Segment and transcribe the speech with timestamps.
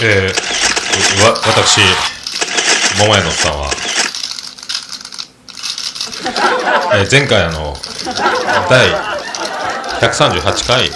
[0.00, 1.80] えー、わ、私、
[3.00, 3.68] 桃屋のさんは、
[6.94, 7.74] えー、前回あの、
[8.70, 8.90] 第
[10.00, 10.90] 138回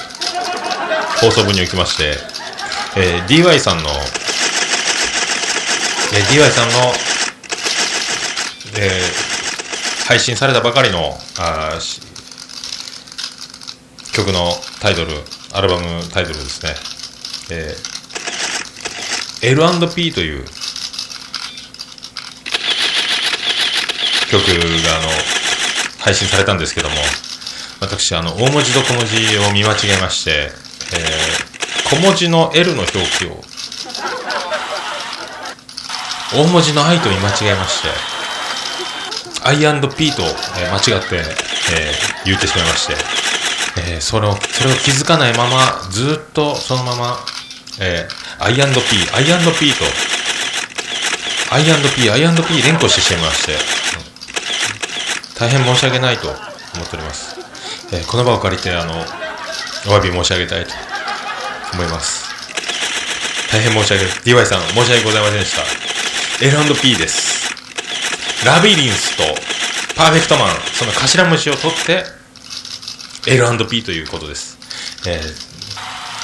[1.20, 2.14] 放送分におきまして、
[2.96, 3.90] えー、DY さんの、
[6.14, 6.92] えー、DY さんの、
[8.78, 11.76] えー、配信されたばかりのあ
[14.12, 15.10] 曲のタイトル、
[15.54, 16.74] アルバムタイトルですね、
[17.50, 17.91] えー、
[19.42, 20.44] L&P という
[24.30, 24.40] 曲
[24.84, 25.08] があの
[25.98, 26.94] 配信されたんですけども
[27.80, 33.42] 私あの大文字と小文字を見間違えまして、えー、小文字の L の表記を
[36.34, 37.88] 大文字の I と見間違えまして
[39.44, 42.94] I&P と、えー、間違って、えー、言ってしまいまして、
[43.92, 47.16] えー、それをそれを気づかないままずっとそのまま、
[47.80, 49.84] えー、I&P I&P と
[51.54, 53.52] I&P I&P 連呼してしまいまして
[55.38, 56.38] 大変申し訳ないと思っ
[56.88, 57.36] ております、
[57.94, 60.70] えー、この場を借りてあのお詫び申し上げたいと
[61.72, 62.30] 思います。
[63.50, 65.62] 大変申し訳ない DY さん申し訳ございませんでした。
[66.44, 67.42] L&P です。
[68.44, 69.22] ラビリンスと
[69.94, 72.04] パーフェクトマンその頭文字を取って
[73.30, 74.58] L&P ということです、
[75.06, 75.51] えー、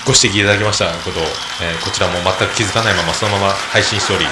[0.09, 1.25] ご指摘いただきましたことを、
[1.61, 4.25] えー、こちらも全く気づかないままそのまま配信しており。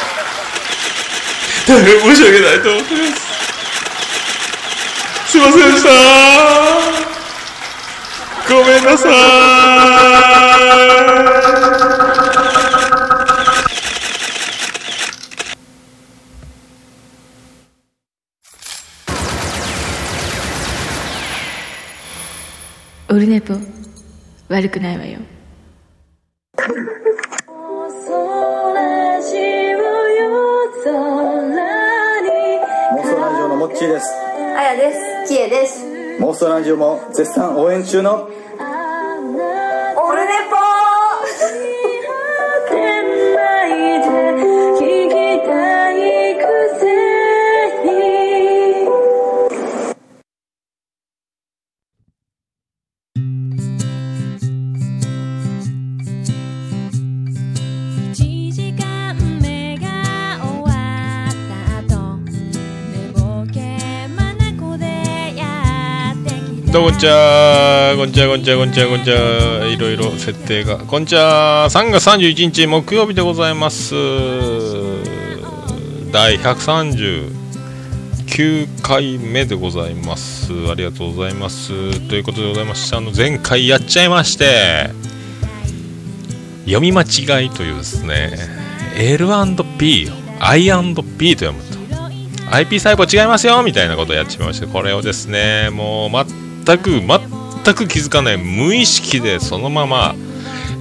[1.69, 3.21] 大 変申し訳ないと思ってます。
[5.33, 5.91] すいませんでした。
[8.55, 9.13] ごめんなさい。
[23.11, 23.55] オルネポ
[24.49, 25.19] 悪くないわよ
[35.49, 35.85] です。
[36.19, 38.29] モーストラジオも絶賛応援中の
[66.97, 73.93] んちはこんにちはこんにちはこんにちはこんにちはいろいろ設定がこんにちは3月31日木曜日でございます
[76.11, 84.89] 第139回目でございますありがとうございますということでございましてあの前回やっちゃいまして
[86.65, 88.39] 読み間違いというですね
[88.97, 91.77] L&P I&P と読むと
[92.57, 96.11] IP 細胞違いますよみたいなことをやっちまいましてこれをですねもう
[96.67, 100.15] 全く全く気づかない無意識でそのまま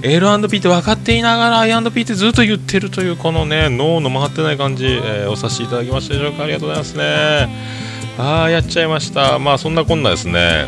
[0.02, 6.44] L&P って分かっていながら I&P ってずっと言ってるというこのね脳の回ってない感じ、えー、お察しいただきましたでしょうか。
[6.44, 7.48] ありがとうございますね。
[8.18, 9.38] ああやっちゃいました。
[9.38, 10.66] まあそんなこんなですね。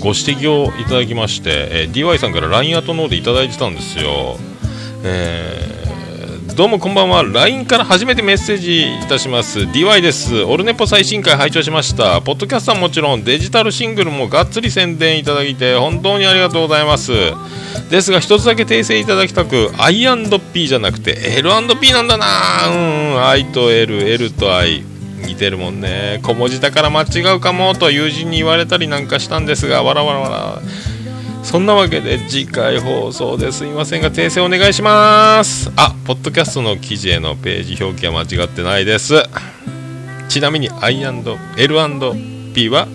[0.00, 4.36] ご指摘をいただきまして、えー、DY さんから LINE アートノーでいただいてたんですよ。
[5.04, 5.81] えー
[6.54, 7.22] どうもこんばんは。
[7.22, 9.60] LINE から初めてメッセージいたします。
[9.60, 10.42] DY です。
[10.42, 12.20] オルネポ最新回拝聴しました。
[12.20, 17.12] ポッドキャストはもちろんデジタルシングルもがっつり宣伝いただいて本当にありがとうございます。
[17.90, 22.26] ですが一つだけ訂正いただきたく I&P じゃなくて L&P なんだな。
[22.68, 24.82] うん I と LL と I
[25.26, 26.20] 似てるもんね。
[26.22, 30.62] 小文字だから間違うかもと友人に言われたりなんかしたんですがわらわらわら。
[31.42, 35.70] そんなわけで次回放送ですいませんが訂正お願いします。
[35.76, 39.14] あポッドキャストの記事へのページ表記は間違ってないです。
[40.28, 42.88] ちなみに I&L&P は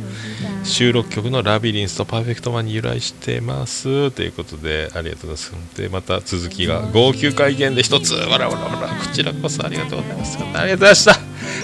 [0.64, 4.11] 収録曲のラビリンスとパーフェクトマンに由来してます。
[4.11, 5.82] ということでありがとうございます。
[5.82, 8.14] でまた続きが号泣会見で一つ。
[8.14, 10.38] わらわらわらこちらこそありがとうございます。
[10.38, 11.20] ありがとうございました、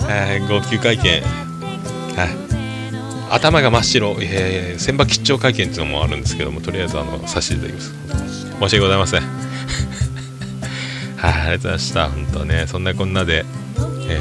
[0.09, 1.21] えー、号泣会見。
[2.15, 2.52] はい。
[3.33, 7.91] 頭が真っ白、えー、千葉吉兆会見っていうのもあるんですけどもとりあえずあのさせていただきます。
[8.51, 9.21] 申し訳ございません。
[11.17, 12.09] はい、ありがとうございました。
[12.09, 13.43] 本当ねそんなこんなで、
[14.07, 14.19] え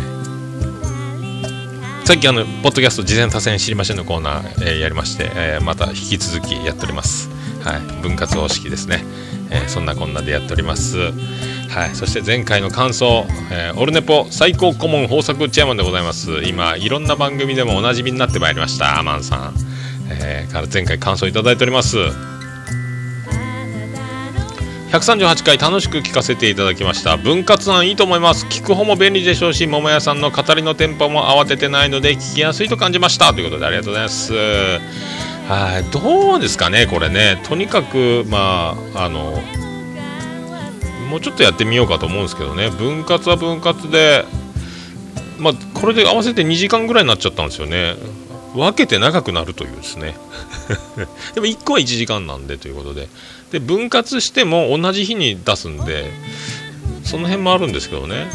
[2.03, 7.29] ー、さっきあのポッドキャスト事前多戦知りませんのコーナー、えー、やりまして、えー、また引き続きやっております。
[7.63, 9.05] はい分割方式ですね、
[9.51, 11.13] えー、そんなこんなでやっております。
[11.73, 16.43] はい、そして前回の感想、えー、オルネポ最高顧問豊作チェアマンでございます。
[16.43, 19.55] 今いろんな番組でもおなじみになってまいりましたアマンさん、
[20.11, 21.97] えー、から前回感想いただいております。
[24.91, 27.17] 138回楽しく聞かせていただきました。
[27.17, 28.45] 分割案いいと思います。
[28.45, 33.33] 聞く方も便利でしょうし桃屋さんの語りのテンポも慌ててないので聞きやすいと感じました。
[33.33, 34.35] ということでありがとうございます。
[34.35, 35.85] はい。
[35.91, 37.41] どうですかねこれね。
[37.45, 39.43] とにかくまああの
[41.13, 42.71] もうちょっとやってみようかと思うんですけどね。
[42.71, 44.25] 分割は分割で
[45.39, 47.97] まあこれで合わせて2時間ぐらいになっちゃったんですよね。
[48.55, 50.17] 分けて長くなるというですね。
[51.35, 53.09] でも1個は1時間なんでということで。
[53.53, 56.11] で分割しても同じ日に出すんで
[57.05, 58.31] その辺もあるんですけどね。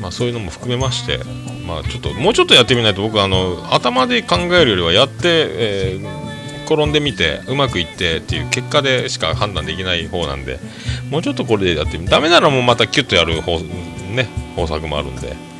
[0.00, 1.20] まあそういうのも含めまして
[1.64, 6.23] まあちょっともうちょっとやってみないと僕あの頭で考えるよりはやって、えー、
[6.64, 10.58] 転んでみてうまくいってっていう結果でしか判断できない方なんで
[11.10, 15.54] もうちょっとこれでやってみダメならもうまたキュッとやる方,、ね、方策もあるんで。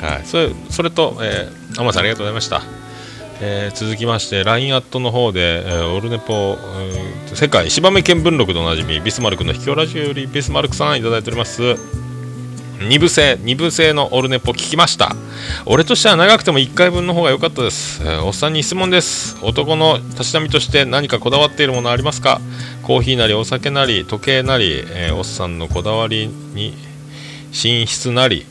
[0.00, 2.62] はい、それそれと、えー、天さんありがとうございました。
[3.40, 12.07] えー、続きまして LINE アットの方で、えー、オルネポ、えー、世界芝目見聞録でおなじみビスマルクの秘境ラジオよりビスマルクさんいただいております
[12.78, 15.16] 2部制2部制のオルネポ聞きました。
[15.66, 19.36] 俺としては長くても1回分の方が良かったです、おっさんに質問です。
[19.42, 22.40] 男のたしなみとして何かこだわっているものありますか？
[22.82, 26.74] コーヒーなりお酒なり時計なり、えー、おっさんのこだわりに
[27.50, 28.46] 寝室なり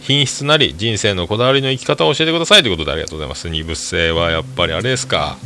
[0.00, 2.62] 品質なり人生のこだわりの生き方を教えてください。
[2.62, 3.48] ということでありがとうございます。
[3.48, 5.38] 二部制はやっぱりあれですか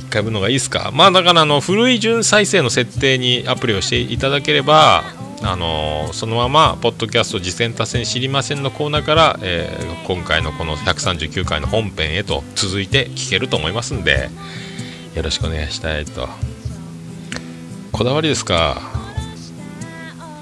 [0.00, 0.90] ？1回分のがいいですか？
[0.92, 5.04] まあだからあの古い順再生の設定にアプリをしていただければ
[5.42, 14.30] あのー、そのままポッドキャスト実践達成知りませんのコーナーから、えー、今回のこの139回の本編へと続いて聞けると思いますんで
[15.14, 16.28] よろしくお願いしたいと。
[17.92, 18.80] こだわりですか？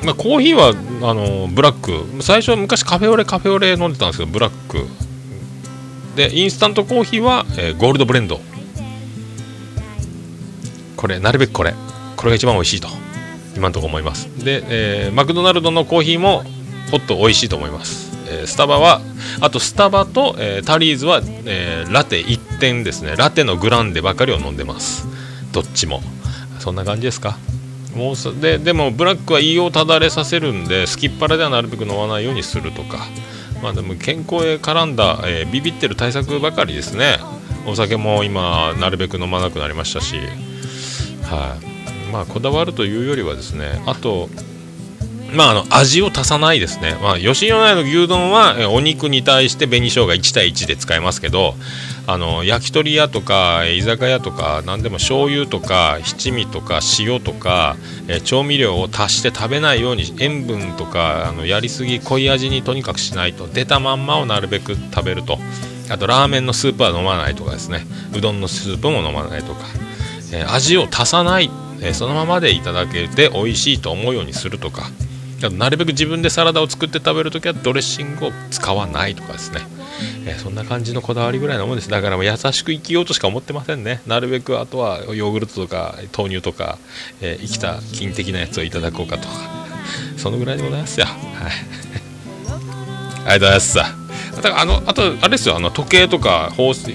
[0.02, 0.74] まあ、コーヒーは
[1.10, 2.22] あのブラック。
[2.22, 4.86] 最初は昔カフェオレカフェオレ飲んでたんですけどブラック。
[6.16, 8.40] でインスタントコーヒーは、え、ゴールドブレンド。
[10.96, 11.74] これなるべくこれ。
[12.16, 12.88] これが一番美味しいと。
[13.56, 14.28] 今のところ思います。
[14.44, 16.44] で、えー、マクドナルドのコーヒーも
[16.90, 19.00] ホット美味しいと思います、えー、スタバは
[19.40, 23.16] あとスタバと、えタリーズは、えラテ1点ですね。
[23.16, 25.06] ラテのグランデばかりを飲んでます。
[25.52, 26.00] どっちも。
[26.58, 27.38] そんな感じですか？
[27.94, 32.98] もうででもブラックは胃をただれさせるんでスキッパラではなるべく飲まないようにするとか。
[33.62, 37.18] まあでも健康へ絡んだ、えー、ビビってる対策ばかりですね。
[37.66, 40.16] お酒も今なるべく飲まなくなりましたし。
[41.22, 41.75] はい、
[42.16, 44.30] まあこだわるというよりはですねあと
[45.34, 51.54] まあ、あの味を足さないですね、まあ、吉野家の牛丼はお肉に対して紅生姜1対1で使えますけど
[52.06, 57.76] あの焼き鳥屋とか居酒屋とか何でも醤油とか七味とか塩とか、
[58.06, 65.38] え調味料を足して食べないように塩分とかあのやりすぎ濃い味にとにかくしないと出たまんまをなるべく食べると。
[65.88, 67.86] あとラーメンのスープは飲まないとかですね。
[68.16, 69.60] うどんのスープも飲まないとか、
[70.32, 71.50] え味を足さない、
[71.82, 74.90] えそのままでいただけて美味しいと思うようにするとか。
[75.50, 79.60] なるべく自分でサラダを作って食べるときはドレッシングを使わないとかですね、
[80.24, 81.90] えー、そんな感じのこだわりぐらいのもんです。
[81.90, 84.00] だからもう優しく生きようとしか思ってませんね。
[84.06, 86.78] なるべくあとはヨーグルトとか豆乳とか、
[87.20, 89.66] えー、生きた菌的なやつをいただこうかとか。
[90.16, 91.06] そのぐらいでございますよ。
[91.06, 91.16] はい。
[93.26, 93.76] ありがとうございます。
[93.76, 93.84] だ
[94.42, 95.56] からあのあとあれですよ。
[95.56, 96.92] あの時計とか宝水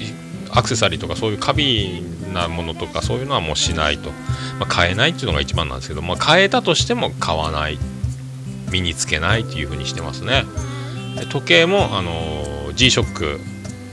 [0.54, 4.12] アクセサリーとかそういう過敏なものとかそういうのはもうしないと、
[4.60, 7.78] まあ、買えないっていうのが一番なんですけど、まあ、買えたとしても買わない
[8.72, 10.46] 身につけないっていう風にしてますね。
[11.30, 13.40] 時計も、あの、G-SHOCK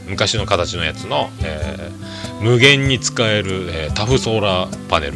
[0.08, 5.14] 昔の形のやつの、えー、無限に使える、えー、タフソーラーパネル。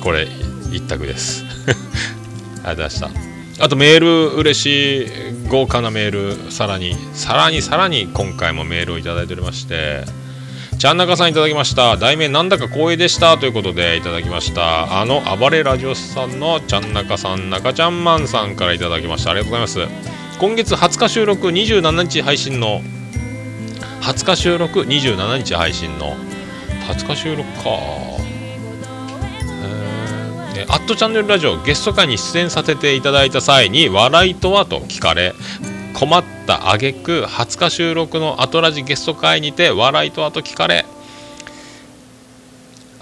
[0.00, 0.28] これ
[0.70, 1.44] 一択です。
[2.62, 3.64] ありがとうございました。
[3.64, 5.08] あとメール嬉しい
[5.48, 10.23] 豪華なメールさらにさらにさらに今回もメールを頂いておりまして。
[10.78, 11.96] ちゃんなかさんいただきました。
[11.96, 15.00] 題名なんだか光栄でしたということでいただきました。
[15.00, 19.30] あの暴れラジオさんのちゃんなかさん中ちゃんマンさんからいただきました。
[19.30, 20.38] ありがとうございます。
[20.38, 22.82] 今月20日収録27日配信の
[24.02, 26.16] 20日収録27日配信の
[26.88, 27.70] 20日収録か。
[30.56, 35.34] えアットチャンネルラジオゲスト会に出演させていただいた際に笑いとはと聞かれ
[35.94, 40.84] 困った挙句20日収録のアトラジゲスト会にて笑いとあと聞かれ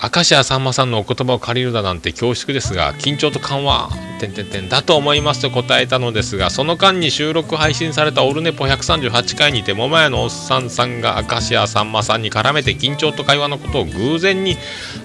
[0.03, 4.12] 明石家さんまさんのお言葉を借りるだなんて恐縮ですが緊張と緩和。
[4.23, 14.57] てんてんてんだと思いますと答えたのですがその間に収録配信された「オルネポ138回」にて桃屋のおっさんさんが明石家さんまさんに絡めて緊張と会話のことを偶然に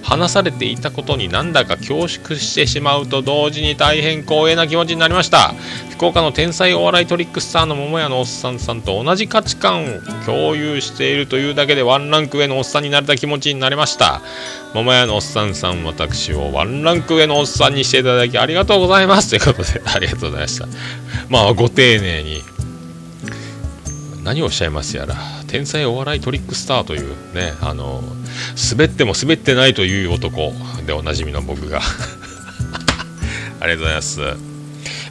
[0.02, 5.54] 話されていたことになんだか恐縮してしまうと同時に大変光栄な気持ちになりました。
[5.90, 14.22] 福岡の天才お笑いトリックスターの桃屋のおっさんさんと同じ価値観を共有しているというだけでワンランク上のおっさんになれた気持ちになりました。
[14.74, 19.07] 桃屋のおっさんさん私をワンランク上のおっさんにしていただきありがとうございます。
[19.08, 19.30] ます。
[19.30, 20.68] ということでありがとうございました。
[21.28, 22.42] まあご丁寧に。
[24.22, 25.16] 何をおっしゃいますやら。
[25.46, 28.02] 天才お笑いトリックスターというねあの
[28.70, 30.52] 滑っても滑ってないという男
[30.86, 31.80] でおなじみの僕が。
[33.60, 34.20] ありがとうございます。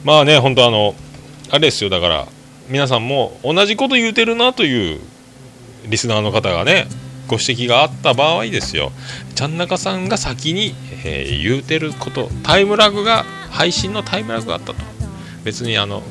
[0.04, 0.94] まあね本当あの
[1.50, 1.90] あれですよ。
[1.90, 2.26] だから
[2.68, 5.00] 皆さんも同じこと言うてるなという
[5.86, 6.86] リスナーの方がね
[7.26, 8.92] ご指摘があった場合ですよ。
[9.38, 14.82] ちゃん中さんが先に、えー、言うてることタイムラグが配信のタイムラグがあったと。
[15.44, 16.02] 別にあの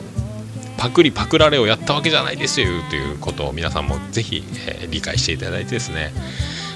[0.78, 6.14] パクリパクられをやったわけじゃないですよということを皆さんもぜひ、えー、理解していただいてですね。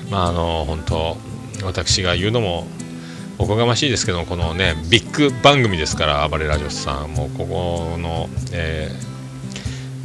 [0.10, 1.18] まああの本当
[1.64, 2.68] 私が言うのも
[3.38, 8.92] おこがましいですけどこのねビッグ番組ですから暴れラジオさんもうここの、え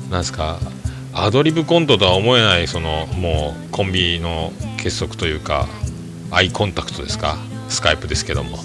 [0.06, 0.60] ー、なんですか
[1.12, 5.66] アドリブコントとは思えないそのもうコンビの結束というか
[6.30, 7.36] アイコンタクトですか？
[7.68, 8.58] スカイプですけども。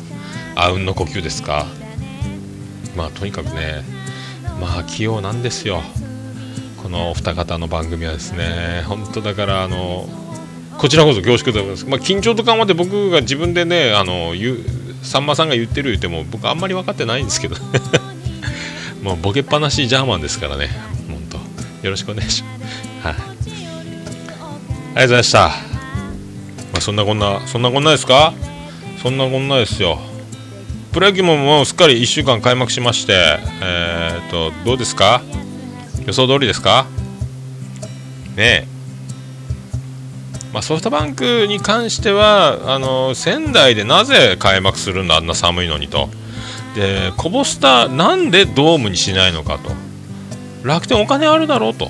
[0.56, 1.65] あうんの呼吸ですか？
[2.96, 3.84] まあとにかくね
[4.60, 5.82] まあ器用なんですよ。
[6.82, 10.10] このお二方の番組はですね本当だからあの
[10.77, 14.58] こちらこそ恐縮でございます、まあ、緊張と緩和って僕が自分でねあの言う
[15.03, 17.56] さんまさんが言ってる言っても僕あんまり分かってないんですけど。
[19.01, 20.70] もうボケっぱなしジャーマンですからね。
[21.08, 21.38] 本当。
[21.86, 22.50] よろしくお願いしま
[23.03, 23.08] す。
[23.08, 23.15] はい。
[23.15, 25.71] ありがとうございました。
[26.81, 28.33] そんなこんな、そんなこんなですか？
[29.01, 30.00] そんなこんなですよ。
[30.91, 35.21] プロ野球ももうすっかり1週間開幕しまして、えー、っと、どうですか？
[36.05, 36.85] 予想通りですか？
[38.35, 38.67] ねえ。
[40.53, 46.09] まあ、ソフトバンクに関してはあの仙台でなぜ開幕するんだあんな寒いのにと。
[46.75, 49.71] でこぼしたなんでドームにしないのかと。
[50.63, 51.89] 楽天お金あるだろうと。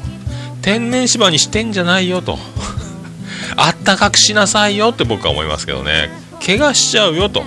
[0.61, 2.37] 天然芝にしてんじゃないよと。
[3.81, 6.09] ったかくしなさいよって僕は思いますけどね。
[6.45, 7.43] 怪我しちゃうよと。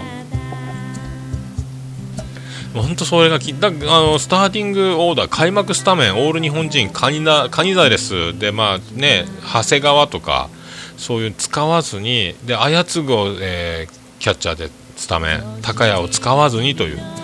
[2.74, 10.50] 本当それがきだあのスターティングオーダー開幕スタメンオール日本人カニダカニザレスでまあね長谷川とか
[10.96, 17.23] そういう使わずにで綾継を、えー、キャッチャーでスタメン高谷を使わずにという。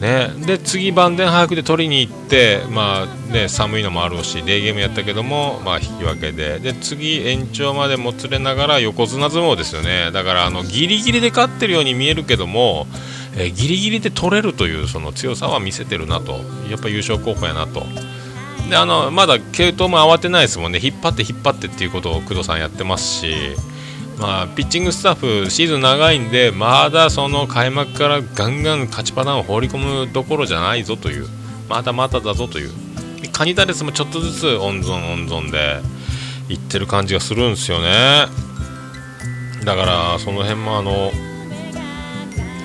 [0.00, 6.58] ね、で次、晩電早くで取りに行って、まあね、寒いのもあるしデーゲームやったけども、まあ、引き分けで。
[6.58, 10.10] で次、延長までもつれながら横綱相撲ですよね。
[10.12, 12.86] だからあのギリギリで勝ってるように見えるけども、
[13.36, 16.40] えー、ギリギリで取れるというその強さは見せてるなと。
[16.70, 17.86] やっぱ優勝候補やなと。
[18.68, 20.80] であのまだ継投も慌てないですもんね。
[20.82, 23.34] 引っ張って引っ張ってっていうことを工藤さんやってますし。
[24.18, 31.26] まあ、ピッチングスタッフシーズン長いんでまだその開幕からガンガン勝ちパターンを放り込むどころじゃないぞという。
[31.68, 32.70] まだまだだぞという。
[33.32, 35.80] カニダレスもちょっとずつ温存温存で
[36.48, 38.26] いってる感じがするんですよね。
[39.64, 41.10] だからその辺もあの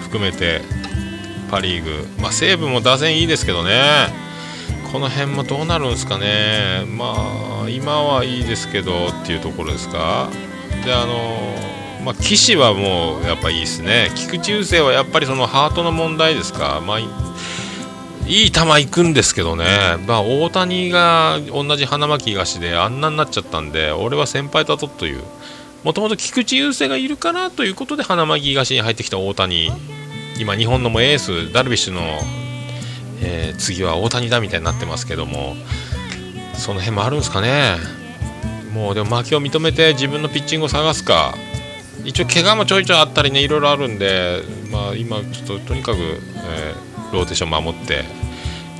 [0.03, 0.61] 含めて
[1.49, 4.13] パ・リーグ、まあ、西武も打線いいですけどね。
[4.91, 6.85] この辺もどうなるんですかね。
[6.85, 7.15] ま
[7.65, 10.29] あ今はいいですけどっていうところですか。
[10.85, 11.51] であの
[12.03, 17.05] まあ、岸はもうやっぱいいですね、菊池雄星はやっぱりそのハートの問題ですか、まあ、い
[18.25, 19.65] い球いくんですけどね、
[20.07, 25.21] まあ、大谷が同じ花巻東であんなになっちゃったんで、俺は先輩だとという、
[25.83, 29.71] もともと菊池雄星がいるからということで花巻東に入ってきた大谷、
[30.39, 32.01] 今、日本のもエース、ダルビッシュの、
[33.21, 35.55] えー、次は大谷だみたいになってますけども、
[36.55, 38.00] その辺もあるんですかね。
[38.73, 41.35] もうでも負けを認めて自分のピッチングを探すか。
[42.03, 48.03] 一応怪我もちょいちょいあったりねいろいろあるんで、まあ、今ちょっととにかく、えー、ローテーション守って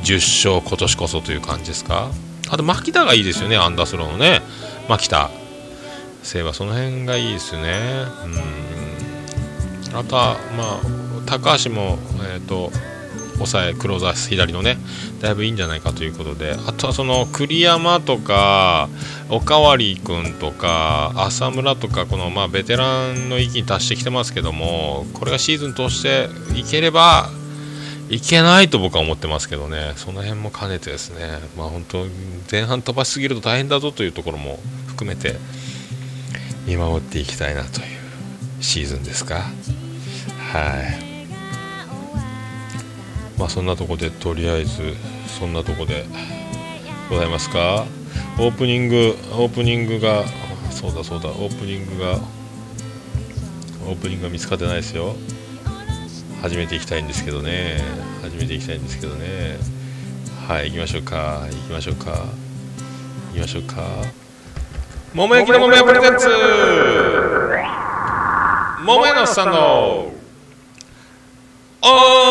[0.03, 2.09] 10勝今年こそという感じですか。
[2.49, 4.41] あと牧田がいいですよねアンダースローのね。
[4.89, 5.29] 牧田。
[6.23, 8.05] せはその辺がいいですね。
[9.91, 9.97] うん。
[9.97, 10.79] あとはまあ
[11.25, 11.97] 高橋も
[12.33, 12.71] えっ、ー、と
[13.45, 14.77] 抑えクローザー左のね
[15.21, 16.55] だいぶいいんじゃないかということで。
[16.67, 18.89] あとはその栗山とか
[19.29, 27.29] おかわり君とか浅村とかこのまあベテランの域に達してきてますけどもこれがシーズン通していければ
[28.09, 29.93] いけないと僕は思ってますけどね。
[29.95, 31.39] その辺も兼ねてですね。
[31.57, 32.05] まあ本当
[32.51, 35.35] 前半飛ばしすぎると大変だぞというところも含めて
[36.67, 37.85] 見守っていきたいなという
[38.59, 39.45] シーズンですか。
[40.51, 41.10] はい。
[43.41, 44.93] まあそんなとこでとりあえず
[45.25, 46.05] そんなとこで
[47.09, 47.85] ございますか？
[48.37, 50.25] オープニングオープニングが
[50.69, 52.19] そうだそうだオープニングが
[53.87, 55.15] オープニングが見つかってないですよ。
[56.43, 57.79] 始めていきたいんですけどね。
[58.21, 59.57] 始めていきたいんですけどね。
[60.47, 61.47] はい行きましょうか。
[61.49, 62.11] 行きましょうか。
[62.11, 63.81] 行きましょうか。
[65.15, 66.27] 桃焼きの桃屋プレゼンツ
[68.85, 70.11] 桃屋のさんの
[71.83, 72.30] オー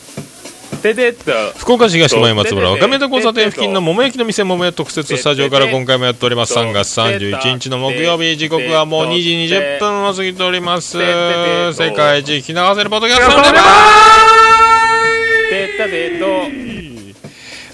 [1.59, 6.57] 福岡市東前松村若宮田交差点付近の桃焼きの店桃屋特設スタジオから今回もやっております。
[6.57, 10.97] 3月31日の木曜日時刻はもう2時20分を過ぎております。
[10.97, 13.27] 世界一聞き流せるポッドキャス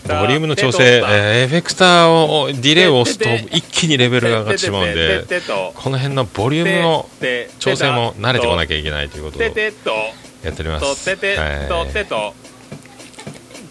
[0.07, 5.25] トボリュームの調整、えーエフェクターをディレイを押すと一気にレベルが上がってしまうんで
[5.75, 7.09] この辺のボリュームの
[7.59, 9.91] 調整も慣れてこなきゃいけないということをててと。
[10.43, 10.93] やっておりまと。
[10.95, 12.56] すはい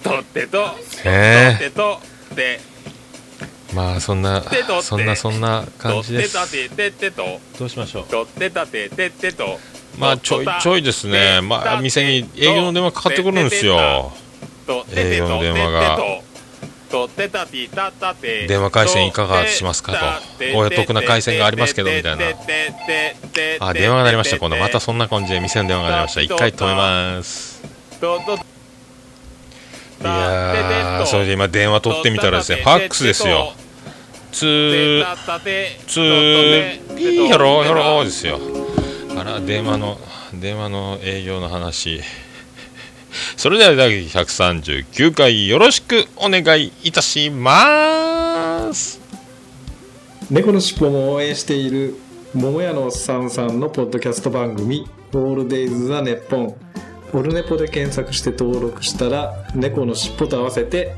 [0.08, 2.00] とてととてとえとてと
[2.34, 2.60] て。
[3.74, 4.42] まあそんな
[4.82, 6.32] そんなそんな感じです。
[6.34, 7.40] とてたてててと。
[7.58, 8.04] どうしましょう？
[8.06, 9.58] とてたてててと。
[9.98, 11.40] まあちょいちょいですね。
[11.42, 14.12] まあ店に営業の電話かかってくるんですよ。
[14.94, 15.98] 営業の電話が。
[18.46, 19.98] 電話回線いかがしますかと。
[20.56, 22.24] おお得な回線がありますけどみたいな。
[23.60, 24.38] あ電話が鳴りました。
[24.38, 26.20] 今度またそんな感じで店の電話が鳴りました。
[26.20, 27.60] 一回止めます
[30.06, 33.52] いやーそれで今電話取ってみたらですねファックスですよ。
[34.32, 35.04] ツー
[35.86, 38.38] ツーピーヒョロヒョロですよ。
[39.16, 39.98] あら電話の
[40.34, 42.00] 電話の営業の話。
[43.36, 49.00] それでは第139回よろしくお願いいたします。
[50.30, 51.96] 猫のしっぽも応援している
[52.34, 56.54] 桃屋のおっさんさんのポッドキャスト番組「オールデイズ・ザ・ネッポン」
[57.16, 60.94] オルネポで検索して登録したら猫のしっぽと合わせて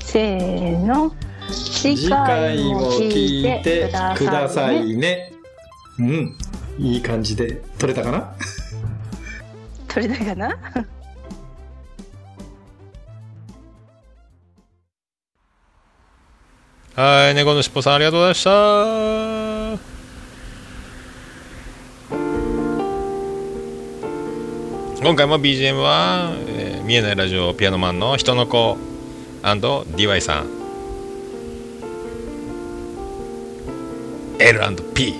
[0.00, 1.12] せーの
[1.50, 4.86] 次次回も聞いてくださね。
[4.86, 5.32] いね。
[5.98, 6.38] うん。
[6.78, 8.34] いい感じで撮れたかな？
[9.88, 10.58] 取れたかな？
[16.96, 18.44] はい猫のしっぽさんありがとうございまし
[19.88, 19.93] た
[25.04, 28.78] 今回も BGM は、えー見えないラジオピアノマンの人の子
[29.42, 30.46] &DY さん。
[34.38, 35.14] L&P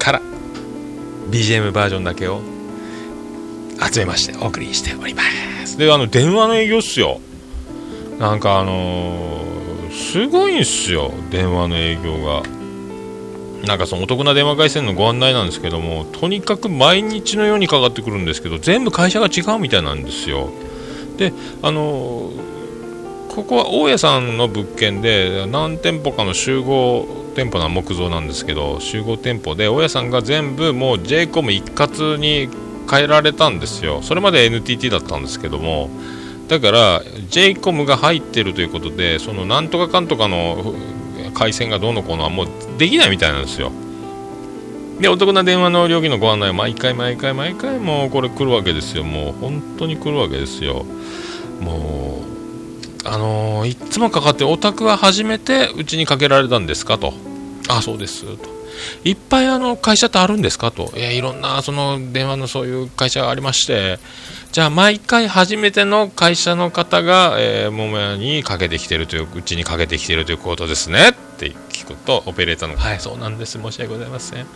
[0.00, 0.20] から
[1.30, 2.40] BGM バージョンだけを
[3.92, 5.22] 集めましてお送りしておりま
[5.64, 5.78] す。
[5.78, 7.20] であの電話の営業っすよ。
[8.18, 12.61] なんかあのーすごいんすよ電話の営業が。
[13.66, 20.50] なんかそのお得な電話回線のご案内なんですけどもとにかく毎日のようにかかってくるんですけど全部会社が違うみたいなんですよ。
[21.16, 22.30] であの
[23.28, 32.48] ここは大家さんの物件で何店舗かの集合店舗な木造なんですけど集合店舗で大家さんが全部もう j コム一括に
[32.90, 34.02] 変えられたんですよ。
[34.02, 35.88] それまで NTT だったんですけども
[36.48, 40.74] だから j イコムが入ってるということでそのなんとかかんとかの
[41.34, 43.72] 回線がどうのこうのはもうできないみたいなんですよ。
[45.00, 49.02] でお得な電話の料金のご案内毎回毎回毎回もうこれ来るわけですよ。
[49.04, 50.84] もう本当に来るわけですよ。
[51.60, 52.22] も
[53.04, 56.98] うあのーいつもかかってお宅は初めてうちにかけられたんですか？
[56.98, 57.14] と。
[57.68, 58.24] あそうです。
[58.36, 58.50] と。
[59.04, 60.70] いっぱいあの会社ってあるんですか？
[60.70, 60.92] と。
[60.96, 63.98] いやいろんなその電話のそういう会社がありまして。
[64.52, 71.14] じゃあ毎回初めての会社の方が、えー、桃屋にかけてきてるといううちにかけてきてるということですね。
[71.96, 73.60] とオペレーターのはいそうなんです。
[73.60, 74.46] 申し訳ございません。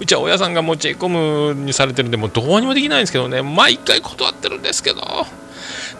[0.00, 3.42] うちは親さんがもう j コムにされてるんでもうどうにもできないんですけどね。
[3.42, 5.02] 毎回断ってるんですけど。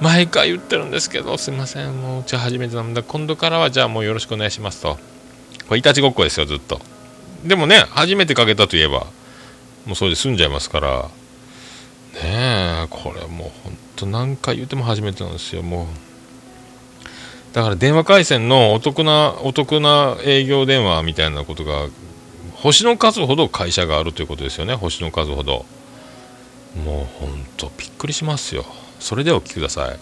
[0.01, 1.39] 毎回言ってるんですけど。
[1.39, 2.01] すいません。
[2.01, 4.99] もううちは初めてなんで今度からはじゃあもうよろしくお願いしますと。
[5.69, 6.81] これいたちごっこですよずっと。
[7.45, 9.07] でもね初めてかけたといえば
[9.87, 11.09] もうそれで済んじゃいますから。
[12.15, 15.63] ねえこれもう本当何回言っても初めてなんですよ。
[15.63, 15.87] もう
[17.55, 21.87] だから電話回線のお得なお得な営業電話みたいなことが
[22.53, 24.75] 星の数ほど会社があるということですよね。
[24.75, 25.65] 星の数ほど。
[26.85, 28.65] もう本当びっくりしますよ。
[28.99, 29.99] それではお聞きください。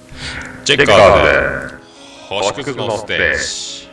[0.65, 1.79] チェッカーズ。
[1.79, 1.83] で
[2.29, 3.91] 星屑のステージ。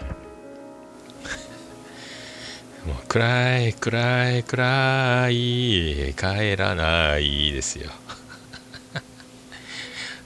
[2.88, 6.14] もう暗い暗い暗い。
[6.16, 7.92] 帰らないですよ。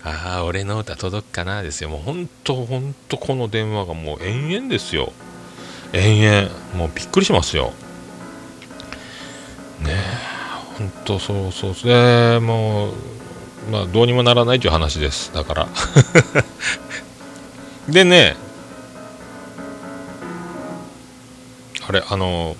[0.05, 1.89] ああ俺の歌届くかなですよ。
[1.89, 5.13] もう本当本当この電話がもう延々ですよ。
[5.93, 6.49] 延々。
[6.75, 7.71] もうびっくりしますよ。
[9.79, 9.95] ねえ
[10.77, 11.73] 本当そうそう。
[11.73, 12.93] そうもう
[13.71, 15.31] まあどうにもならないという話です。
[15.33, 15.67] だから。
[17.87, 18.35] でね
[21.87, 22.55] あれあの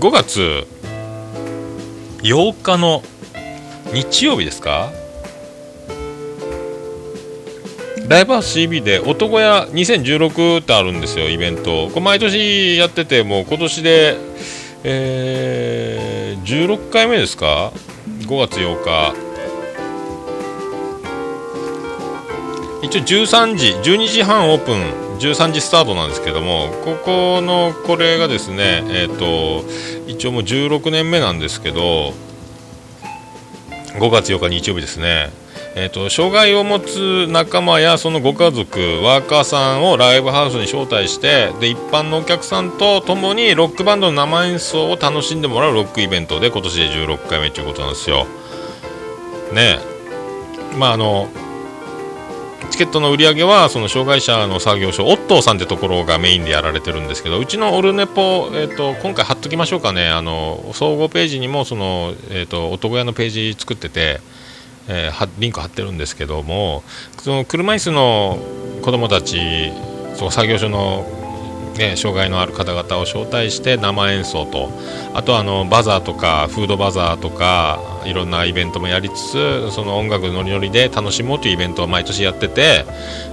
[0.00, 0.66] 5月
[2.22, 3.02] 8日の
[3.92, 4.90] 日曜日ですか？
[8.08, 11.88] ライブハウス CB で男屋2016ってあるんですよイベント。
[11.88, 14.16] これ毎年やっててもう今年で
[14.84, 17.72] えー、16回目ですか
[18.22, 19.14] ？5月8日。
[22.82, 25.02] 一応13時12時半オープン。
[25.20, 29.64] 13時スタートなんですけどもここのこれがですねえっ、ー、と
[30.08, 32.12] 一応もう16年目なんですけど
[34.00, 35.30] 5月8日日曜日ですね。
[35.74, 48.26] えーと、障害を持つ仲間やそのご家族ワーカーさんをライブハウスに招待してで一般のお客さんと共にロックバンドの生演奏を楽しんでもらうロックイベントで今年で16回目ということなんですよ。
[49.54, 49.78] ね
[50.78, 51.28] まああの
[52.70, 64.20] チケットの売り上げはその障害者の作業所オットーさんってところがメインでやられてるんですけどうちのオルネポ、えーと、今回貼っときましょうかねあの総合ページにもその、えーと、男屋のページ作ってて、
[64.88, 66.82] えー、リンク貼ってるんですけども
[67.18, 68.38] その車椅子の
[68.82, 69.72] 子供たち
[70.14, 71.06] その作業所の
[71.76, 74.70] ね、障害のある方々を招待して生演奏と
[75.14, 82.84] あとあのバザーとかフードバザーとかいろんなイベントもやりつつその音楽ノリノリで楽しもうというイベントを毎年やってて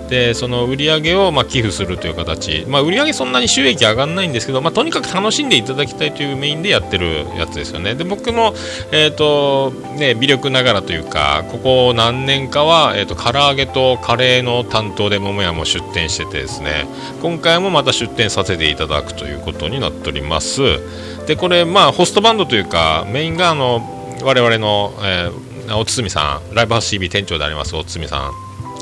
[0.09, 7.93] でその売り上げをま寄付するという形、まあ、売り上げそんなに収益上がらないんですけど、まあ、とにかく楽しんでいただきたいというメインでやってるやつですよね。
[7.93, 8.53] で僕も、
[8.91, 16.87] えーとね、微力ながらというかここ何年かは、えーと、唐揚げとカレーの担当で桃屋も出店しててですね。
[17.21, 20.79] 今回もまた出店させていただくということになっております。
[21.27, 28.31] でこれまあホストバンドというかメインがあの我々の、えー、お堤さんライブハウス CB 店長でありますお堤さん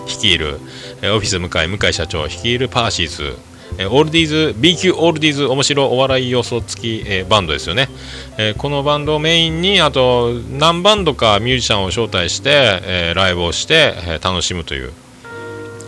[0.08, 0.60] 率いる、
[1.02, 3.38] えオフィス向井向井社長率いるパーシーズ
[3.78, 7.90] えオールディーズ B 級オールディーズ面白お笑い要素付き、えバンドですよね、
[8.38, 14.94] えこのバンドをメインにあと何バンドかミュージシャンを招待して、えライブをして、え楽しむという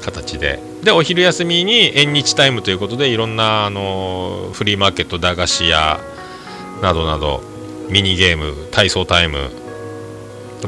[0.01, 0.59] 形で。
[0.83, 5.99] でお昼休みに縁日タイムということでいろんなあのフリーマーケット駄菓子屋
[6.81, 7.43] などなど
[7.89, 9.49] ミニゲーム体操タイム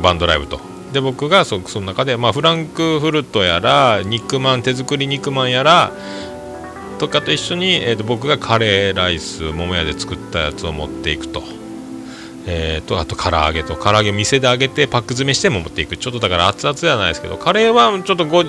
[0.02, 0.60] バンドライブと。
[0.92, 5.92] で僕がそその中で、まあ、フランクフルトやら肉まん手作り肉まんやら
[7.00, 11.44] とかと一緒に、えーと、僕がカレーライス桃屋で作ったやつを持っていくと,、
[12.46, 13.76] えーと、あと唐揚げと。
[13.76, 15.98] 唐揚げ店で揚げてパック詰めしても持っていく。
[15.98, 18.44] ちょっとだから熱々じゃないですけどカレーはちょっとゴ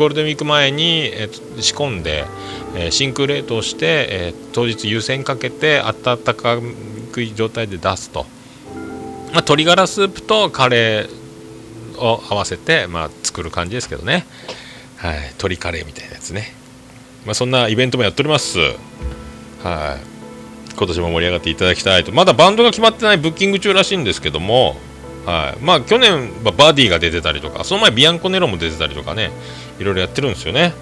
[0.00, 2.24] ゴールデンウィーク前に、えー、仕込んで、
[2.74, 6.56] えー、真空冷凍して、えー、当日湯煎かけて温か
[7.12, 8.24] くい状態で出すと。
[8.24, 8.26] まあ、
[9.34, 14.24] 鶏ガラスープとカレーを合わせて、まあ、作る感じですけどね、
[14.96, 16.54] はい、鶏カレーみたいなやつね、
[17.26, 18.58] まあ、そんなイベントもやっております。
[18.58, 20.10] はい。
[20.76, 22.12] 今年も盛り上がっていただきたいと。
[22.12, 24.76] まだバンドが決まってないブッキング中らしいんですけども。
[25.26, 25.62] はい。
[25.62, 29.30] まあ、去年はバディが出てたりとかその前ビアンコネロも出てたりとかね。
[29.80, 30.74] いろいろやってるんですよね。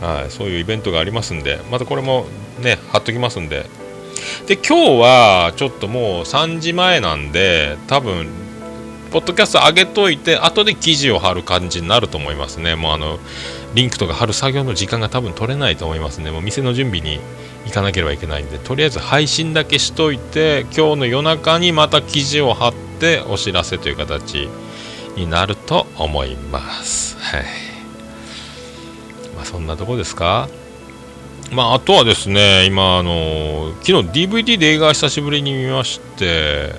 [0.00, 1.60] はいそういうイベントがありますんで。
[1.70, 2.26] またこれも
[2.60, 3.66] ね貼っときますんで。
[4.46, 8.28] で今日はちょっともう3時前なんで多分
[9.10, 12.74] ポッドキャスト上げといて後で記事を貼る感じになると思いますね。
[12.74, 13.18] もうあの
[13.74, 17.18] リンクとか貼る作業の時間が多分取れないと思いますねもう店の準備に
[17.64, 18.58] 行かなければいけないんで。
[18.58, 24.48] とりあえず配信だけしといて今日の夜中にまた記事を貼ってお知らせという形
[25.16, 27.16] になると思います。
[27.20, 27.63] はい。
[29.44, 30.48] そんなとこですか？
[31.52, 36.72] まあ、あとはですね、今、あの昨日 DVD で映画久しぶりに見まして、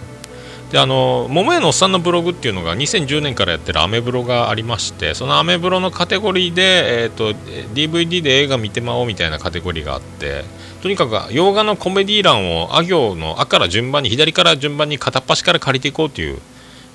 [0.72, 7.34] であの桃屋のおっさんのブログっていうのが2010年からやってるアメブロがありましてそのアメブロのカテゴリーで、えーと、
[7.74, 10.44] DVD で映画見てまおうみたいなカテゴリーがあって
[10.82, 16.40] とにかく洋画のコメディー欄をあ行の「あ」から順番に左から順番に片っ端から借りていこうという、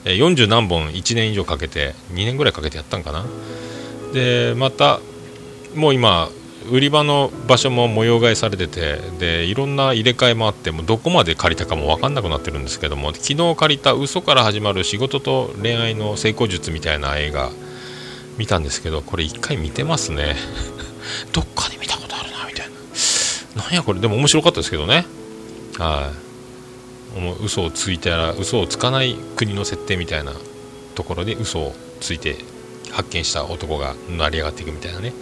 [0.05, 3.25] えー、40何本1年以上かけて2年ぐらいかけてやったんかな。
[4.13, 5.01] でまた
[5.75, 6.29] もう今
[6.71, 17.51] 売り場の場所も模様替えされててでいろんな入れ替えもあってもどこまで借りたかも分かんなくなってるんですけども昨日借りた嘘から始まる仕事と恋愛の成功術みたいな映画
[18.37, 20.35] 見たんですけどこれ1回見てますね。
[21.33, 22.67] どっかで見たことあるなみたい
[23.55, 23.63] な。
[23.63, 25.07] なんやこれでも面白かったですけどね。
[25.79, 27.45] はい。
[27.45, 30.33] 嘘をついたら嘘をつかない国の設定みたいな
[30.95, 32.37] ところで嘘をついて
[32.91, 35.13] 発見した男が成り上がっていくみたいなね。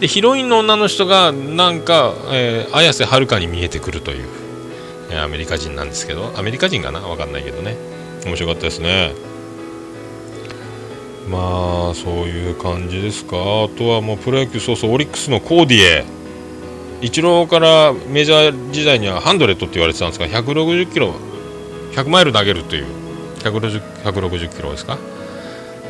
[0.00, 4.28] でヒロインの女の人がなんか、えー、綾瀬はるかに見えてくるという、
[5.10, 7.00] えー、アメリカ人なんですけどアメリカ人かな？
[7.00, 7.76] わかんないけどね。
[8.26, 9.12] 面白かったですね。
[11.30, 13.36] まあそういう感じですか。
[13.36, 16.04] あとはもうプロ野球そうそうオリックスのコーディエ。
[17.00, 21.12] イチローからメジャー時代にはハンドレットって言われてたんですが160キロ
[21.92, 22.86] 100マイル投げるという
[23.40, 24.96] 160 160キロですか？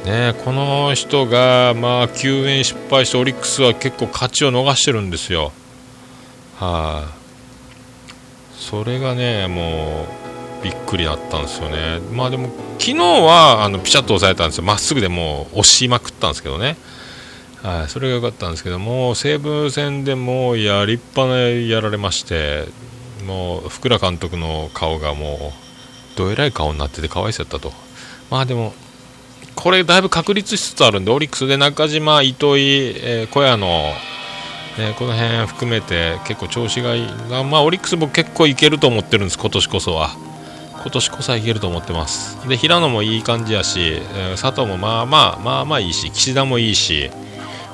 [0.05, 0.35] ね。
[0.45, 5.53] この人がまあ救援失敗してオリックスは結構勝ちを逃してるんですよ。
[6.57, 7.13] は、あ、
[8.53, 10.07] それがねも
[10.61, 16.79] うびっくりだったんですよね、まあでも昨日はあのピシャッと抑えたんですよ、まっすぐでもう押しまくったんですけどね、
[17.63, 22.65] はい、それが良かったんですけども、西武戦でもうや立派なやられまして、
[23.27, 25.53] もう福良監督の顔がも
[26.15, 27.75] うどえらい顔になっててかわいそうやったと、
[28.31, 28.73] まあでも、
[29.55, 33.93] これだいぶ確立しつつあるんで、オリックスで中島、糸井、えー、小屋の
[34.79, 40.11] ね、この辺含めて結構調子がいい、まあ、オリックスも結構いけると思ってるんです、今年こそは。
[40.85, 42.47] 今年こそはいけると思ってます。
[42.47, 47.11] で平野もいい感じやし、えー、佐藤もまあまあまあまあいいし岸田もいいし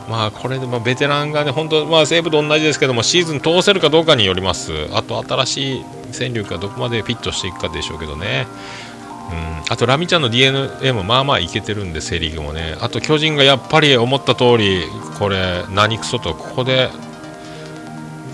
[0.09, 4.73] まあこれでまベテランがね本当まあ西武と同じですけどもシーズン通せるかどうかによります。
[4.93, 8.47] あと新しい戦力がどこまでフィットしていくかでしょうけどね。
[9.31, 12.77] うん、あとラミちゃんの d n a もまあまあいけてるんでセ・リーグもね。
[12.81, 14.85] あと巨人がやっぱり思った通り
[15.19, 16.91] これ何くそとここで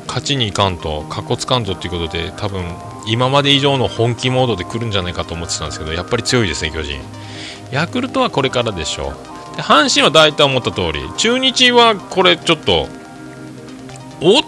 [0.07, 2.65] 勝ちにいかんとかっこつかんぞということで多分
[3.07, 7.01] 今まで以上の本気モードで来るんじゃないかと思ってたんですけどやっぱり強いですね巨人。
[7.71, 9.13] ヤクルトはこれからでしょ。
[9.53, 12.89] うで阪神は大体思った通り中日はこれちょっと
[14.21, 14.43] おっ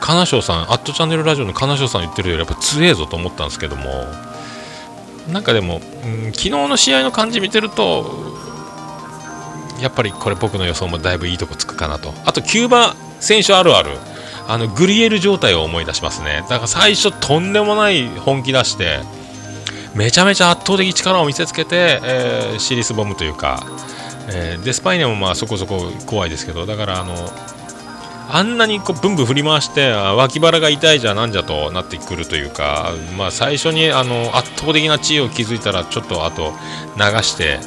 [0.00, 4.06] 金賞さんアットチャンネルラジオの金賞さん言ってるよりやっぱ強えぞと思ったんですけども
[5.32, 8.30] なんかでも、うん、昨日の試合の感じ見てると
[9.80, 12.12] やっぱりこれ僕の予想もだいぶいいとこつくかなと。
[12.26, 13.90] あとキューバ選手あるある。
[14.46, 16.44] あのグリエル状態を思い出しますね。
[16.48, 18.98] だから最初とんでもない本気出して
[19.94, 23.64] めちゃめちゃ圧倒的力を見せつけて、えー、シリスボムというか、
[24.28, 27.14] えー、デスパイネもまあそこそこ怖いですけどだからあの
[28.32, 36.52] あんなにこうブンブン振り回して脇腹が痛いじゃなんじゃとなってくるというか、まあ、最初にあの圧倒的な地位を築いたらちょっとあと
[36.96, 37.58] 流して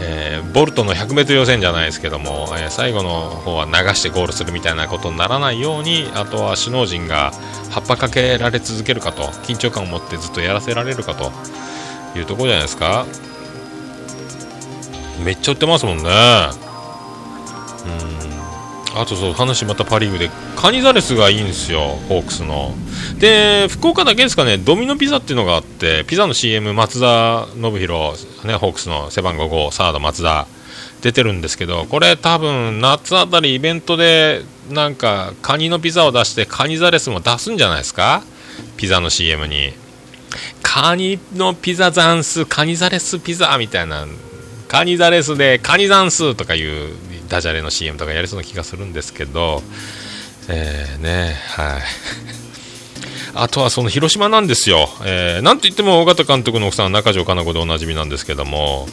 [0.00, 7.32] えー、ボルトの 100m 予選じゃないですけども、えー、最後の方は流してゴールするみたいなことにならないようにあとは首脳陣が
[7.70, 11.32] 葉っぱかけられ続けるかと緊張感を持ってずっとやらせられるかと
[12.16, 13.06] いうところじゃないですか。
[15.24, 16.04] めっちゃ売ってますもんね。
[16.04, 16.06] う
[18.34, 18.37] ん。
[19.00, 22.74] あとそう話またパ・リーグでカニザレスがいいんですよ、ホークスの。
[23.18, 30.46] で、福岡だけですかね、ドミノピザっていうのがあって、ピザの CM、松田信弘、ね、ホークスの背番号5、サード松田、
[31.00, 38.24] 出てるんですけど、これ多分夏あたりイベントでなんかカニのピザを出してカニザレスも出すんじゃないですか？
[38.76, 39.72] ピザの CM に。
[40.60, 44.06] カニのピザザンス、カニザレスピザみたいな、
[44.66, 46.92] カニザレスでカニザンスとかいう
[47.28, 49.62] ダジャレの CM とかやりそうな気がするんですけど、
[50.48, 51.82] えー、ね、はい。
[53.34, 54.88] あとはその広島なんですよ。
[55.04, 58.88] えー、なんといっても尾形監督の奥さんは中条かな子でおなじみなんですけども、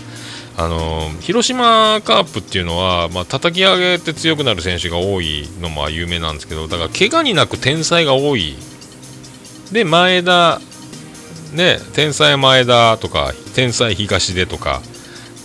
[0.58, 8.56] あの広島カープっていうのは、まあ叩き上げて強くなる選手が多いのも有名なんですけど、だから怪我になく天才が多い。
[9.72, 10.62] で、前田、
[11.54, 14.82] ね、天才前田とか、天才東出とか、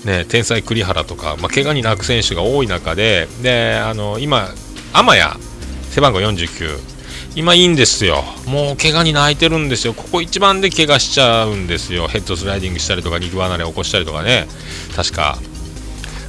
[0.04, 4.48] ね、天才栗原とか、まあ、怪我に泣く選手が多い中で、であの今、
[4.92, 5.42] 天谷、
[5.90, 6.78] 背番号49、
[7.36, 14.46] 今いいんですよ、もう怪我に泣いてるんですよ、ここ一番で怪我しちゃうんですよ、ヘッドスライディングしたりとか、肉離れ起こしたりとかね、
[14.96, 15.38] 確か。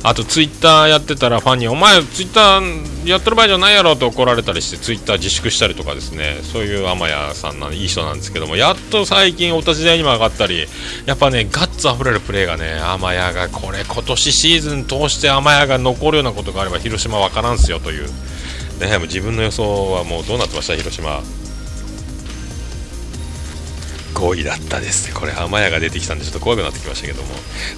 [0.03, 6.39] あとツイッターやってたらファンにお前ツイッターやってる場合じゃないやろと怒られたりしてツイッター自粛したりとかですね。
[6.41, 8.55] そういう天谷さんないい人なんですけども。
[8.55, 10.67] やっと最近お立ち台にも上がったり。
[11.05, 18.07] やっぱねガッツあふれるプレーがね天谷がこれ今年シーズン通して天谷が残るようなことがあれば広島分からんすよという。
[18.79, 20.75] ねもう自分の予想はもうどうなってました？
[20.75, 21.21] 広島。
[24.13, 25.13] 5位だったです。
[25.13, 27.30] これ天谷が出てきたんでちょっと怖くなってきましたけども。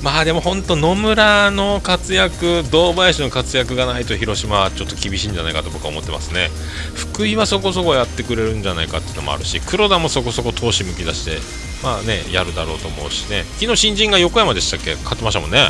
[0.01, 6.49] まあでも本当野村の活躍堂林の活躍がないと広島はちょっと厳しいんじゃないかと僕は思ってますね。
[6.93, 11.37] 福井はそこそこやってくれるんじゃないかっていうのもあるし黒田もそこそこ投資むき出して
[11.83, 13.43] まあねやるだろうと思うしね。
[13.59, 14.95] 昨日新人が横山でしたっけ？
[14.95, 15.69] 勝ってましたもんね。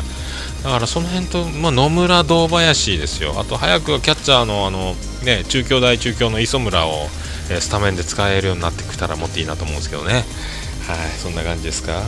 [0.62, 3.34] だからその辺と、まあ、野村堂林ですよ。
[3.38, 7.08] あと早くキャッチャーのあのね中京大中京の磯村を
[7.50, 10.14] えスタメンで使えるようになってきたらもっといいなと思うんですけどね。
[10.14, 10.24] はい
[11.18, 11.92] そんな感じですか？
[11.92, 12.04] はい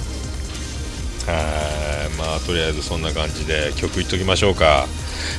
[2.19, 4.87] まあとりあえずそんな感じで曲いっときましょうか、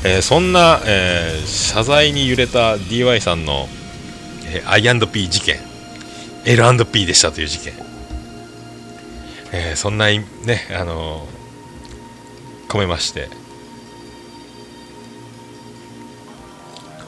[0.04, 3.68] えーそんな、えー謝罪に揺れた DY さんの、
[4.46, 5.60] えー I&P 事件
[6.46, 7.74] L&P でしたという事件、
[9.54, 10.26] えーそんなね
[10.78, 11.26] あの
[12.68, 13.30] 込めまして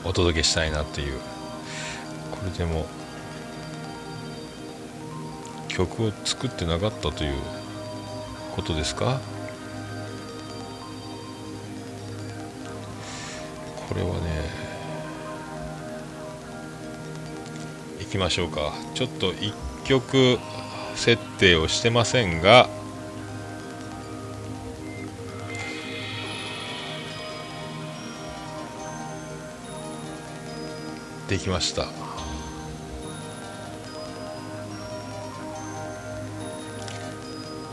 [0.05, 1.19] お届けしたいなという
[2.51, 2.85] れでも
[5.67, 7.33] 曲を作ってなかったという
[8.55, 9.21] ことですか？
[13.87, 14.19] これはね
[18.01, 18.73] いきましょうか。
[18.93, 19.53] ちょっと1
[19.85, 20.37] 曲
[20.95, 22.67] 設定をしてませんが
[31.27, 32.08] できました。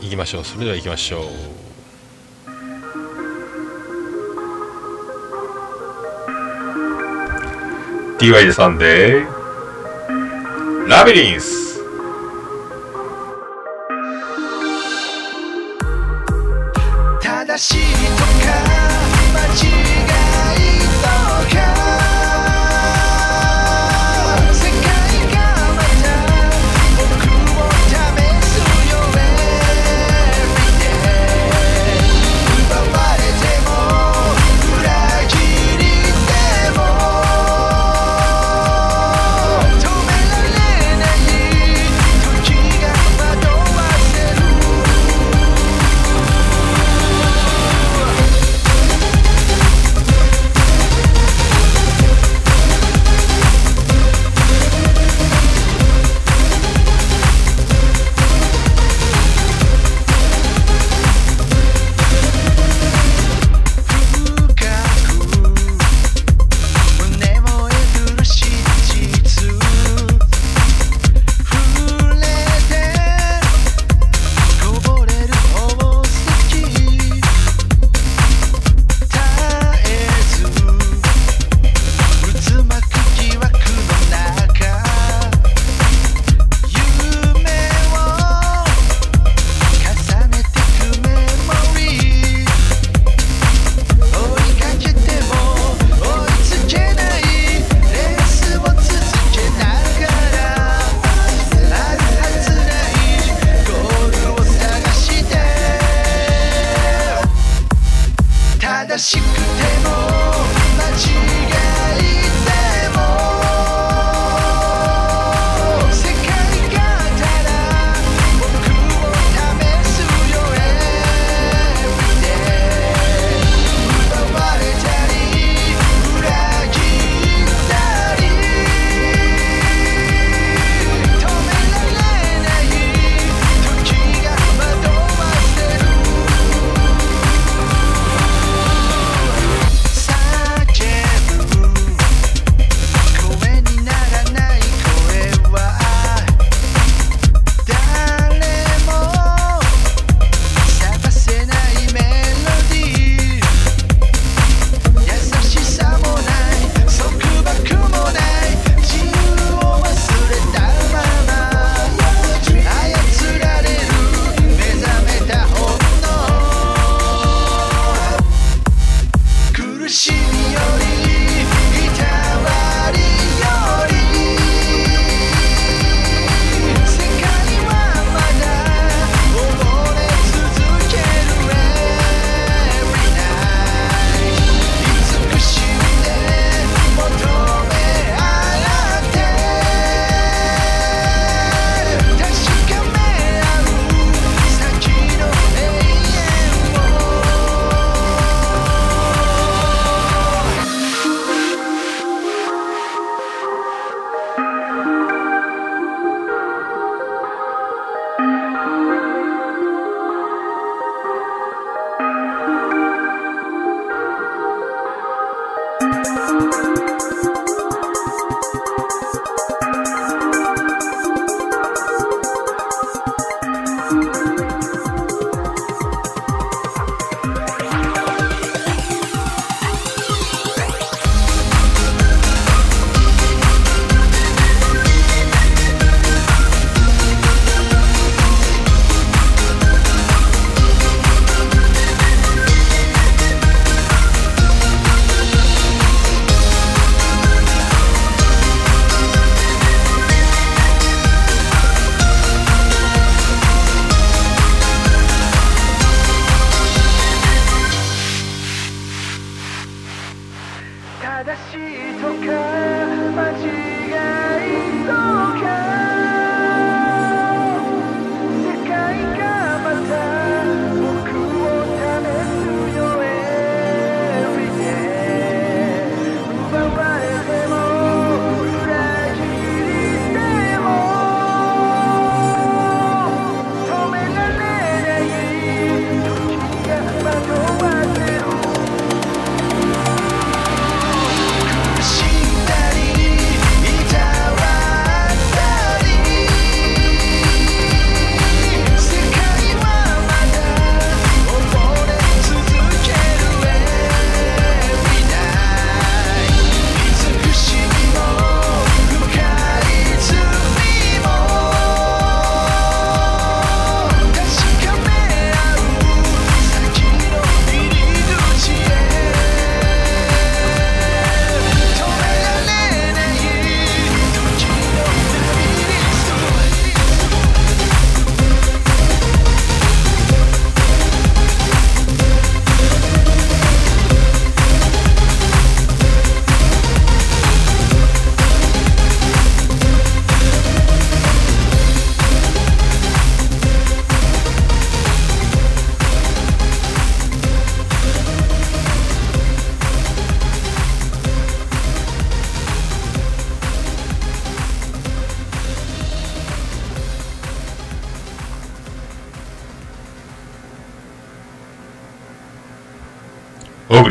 [0.01, 0.43] 行きましょう。
[0.43, 1.27] それでは行きましょう。
[8.19, 11.81] DY でサンデーラビリンス。
[17.21, 17.77] 正しい
[18.17, 18.27] とか
[19.33, 19.39] 間
[19.81, 19.86] 違い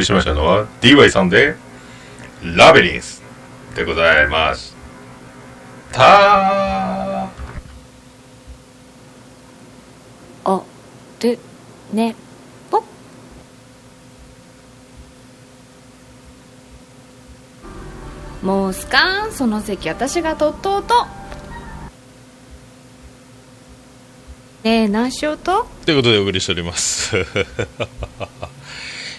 [0.06, 1.56] しましたのは DY さんで
[2.42, 3.22] ラビリンス
[3.74, 4.74] でございます
[5.92, 7.28] た。
[10.44, 10.64] お
[11.20, 11.38] る
[11.92, 12.14] ね
[12.70, 12.84] ぽ
[18.42, 20.94] もうすかんその席私がとっとうと。
[24.62, 25.66] ねえ何しようと？
[25.84, 27.16] ということでお送りしております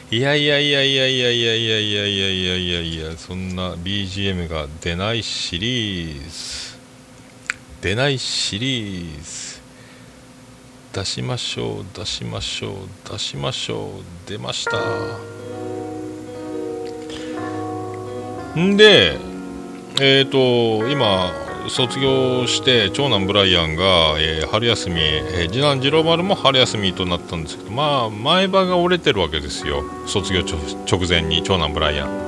[0.09, 6.77] いやいやいやいやいやいやいやいやいやいやいやいやそんな BGM が出ないシリーズ
[7.81, 9.59] 出ないシリーズ
[10.93, 14.77] 出しましょう出しましょう出しましょう出ました
[18.57, 19.17] んで
[19.99, 29.84] えっ、と今卒業して長男ブライアンが、えー春休み、えー次男次郎丸も春休みとなったんですけどまあ前歯が折れてるわけですよ。
[30.05, 32.28] 卒業直前に長男ブライアン。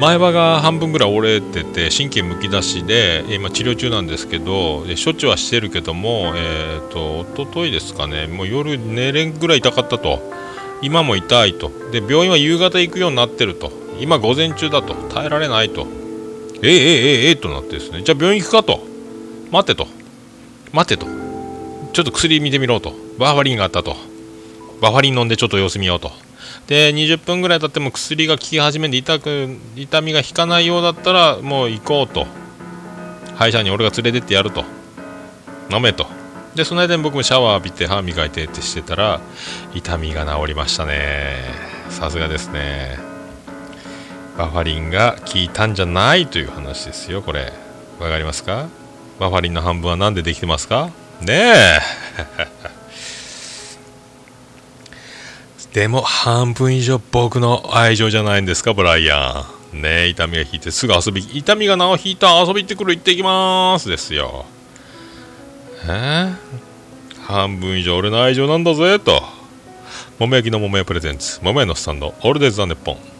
[0.00, 8.26] 前歯が半分ぐらい折れてて神経むき出しでえー今治療中なんですけど処置はしてるけどもえっ、と一昨日ですかね。
[8.26, 10.20] もう夜寝れんぐらい痛かったと。
[10.80, 11.72] 今も痛いと。
[11.90, 13.72] で病院は夕方行くようになってると。
[13.98, 14.94] 今午前中だと。
[14.94, 15.97] 耐えられないと。
[16.62, 18.02] ええええええとなってですね。
[18.02, 18.80] じゃあ病院行くかと。
[19.50, 19.86] 待てと。
[20.72, 21.06] 待てと。
[21.92, 22.92] ちょっと薬見てみろと。
[23.18, 23.96] バファリンがあったと。
[24.80, 26.10] バファリン飲んでちょっと様子見ようと。
[26.66, 32.26] で20分ぐらい経っても薬が効き始めて痛く痛みが引かないようだったらもう行こうと。
[33.36, 34.64] 歯医者に俺が連れてってやると。
[35.70, 36.06] 飲めと。
[36.54, 39.20] でその間に僕もシャワー浴びて歯磨いてってしてたら
[39.74, 41.36] 痛みが治りましたね。
[41.88, 43.17] さすがですね。
[44.38, 47.52] バファリンが効いたんじゃないという話ですよこれ。
[47.98, 48.68] わかりますか？
[49.18, 50.90] バファリンの半分は何でできてますか？
[51.20, 51.80] ねえ。
[55.74, 59.82] でも半分以上僕の愛情じゃないんですかブライアン。
[59.82, 64.46] ねえ痛みが引いてすぐ遊び痛みが治引いた遊び行ってくる行ってきますですよ。
[65.84, 65.88] え？
[65.88, 66.34] ー
[67.26, 69.20] 半分以上俺の愛情なんだぜと。
[70.20, 71.40] 桃焼きの桃屋プレゼンツ。
[71.42, 72.14] 桃屋のスタンド。
[72.20, 73.17] オールデイズ・ザ・ネッポン。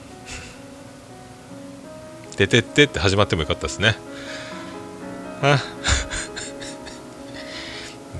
[2.47, 3.97] ててってって始まってもよかったですね。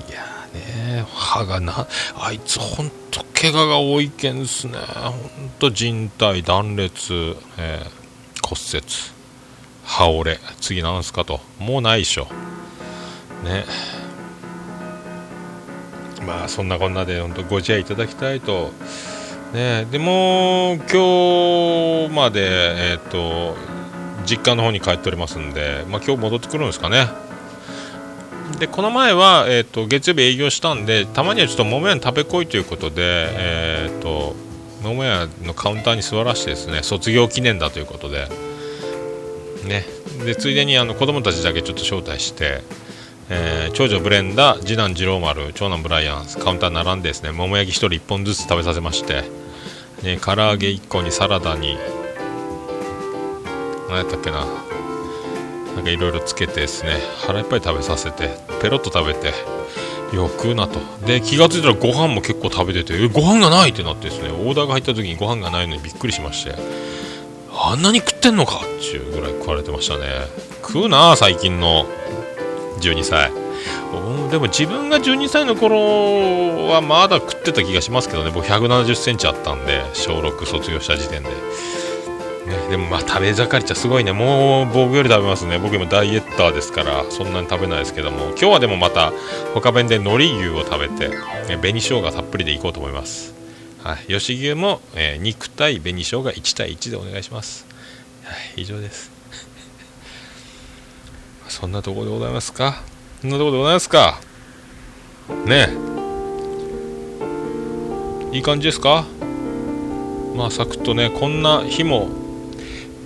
[0.09, 4.77] いやね歯がなあいつほんと怪我が多いけんすね。
[4.77, 7.99] ほんと人体断裂、えー
[8.49, 8.83] 骨折。
[9.85, 10.39] 歯折れ。
[10.59, 11.39] 次なんすかと。
[11.59, 12.27] もうないでしょ。
[13.43, 13.63] ね。
[16.25, 18.71] まあそんなこんなで本当ご自愛いただきたいと。
[19.53, 19.85] ね。
[19.91, 23.55] でも今日までえっ、と
[24.29, 27.07] 実家の方に帰っておりますんで、まあ、今日戻ってくるんですかね。
[28.59, 34.35] でこの前は、えー、と月曜日営業したんでたまにはちょっと桃屋に食べ来いということで、えー、と
[34.81, 38.27] 桃屋のカウンターに座らせてですね卒業記念だということで,、
[39.65, 39.85] ね、
[40.25, 42.61] でついでにあの子供たちだけちょっと招待して、
[43.29, 49.23] えー長女ブレンダ次男次郎丸長男ブライアンカウンター並んでですね桃焼き1人1本ずつ食べさせまして、
[50.01, 51.77] ね、唐揚げ1個にサラダに
[53.89, 54.45] 何やったっけな。
[55.75, 57.01] なんかいろいろつけてですね。
[57.25, 58.29] 腹いっぱい食べさせて
[58.61, 59.33] ペロッと食べて
[60.15, 60.79] よく食うなと。
[61.05, 64.29] で気がついたらご飯も結構食べててご飯がないってなってですね。
[64.29, 66.55] オーダーが入った時にご飯がないのにびっくりしまして。
[67.61, 70.05] あんなに食ってんのかっていうぐらい食われてましたね。
[70.61, 71.85] 食うな最近の。
[72.79, 73.31] 12歳。
[74.31, 78.31] でも自分が12歳の頃はまだ食ってた気がしますけどね。
[78.33, 81.29] 僕1 7 0センチあったんで小6卒業した時点で。
[82.49, 84.11] ね、でもまあ食べ盛りちゃすごいね。
[84.11, 85.59] もう僕より食べますね。
[85.59, 88.29] 僕今ダイエッターですからそんなに食べないですけども。
[88.29, 89.13] 今日はでもまた
[89.53, 91.15] 他弁で海苔牛を食べて、ね、
[91.57, 93.35] 紅生姜たっぷりでいこうと思います。
[93.83, 93.97] はい。
[94.07, 97.67] 吉牛も、えー肉対紅生姜1対1でお願いします。
[98.23, 98.61] はい。
[98.63, 99.11] 以上です。
[101.47, 102.81] そんなところでございますか？
[103.21, 104.19] そんなところでございますか？
[105.45, 105.69] ね。
[108.33, 109.05] えいい感じですか？
[110.35, 112.09] まあサクッとねこんな日も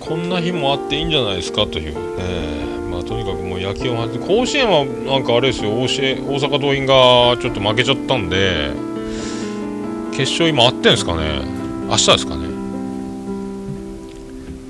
[0.06, 1.94] こんな日もあっていいんじゃないですかという。
[1.94, 2.00] ね
[2.90, 5.70] まあとにかくもう野球を始め甲子園はなんかあれですよ。
[5.70, 8.70] 大大阪桐蔭がちょっと負けちゃったんで
[10.12, 11.40] 決勝今あってんですかね。
[11.88, 12.48] 明日ですかね。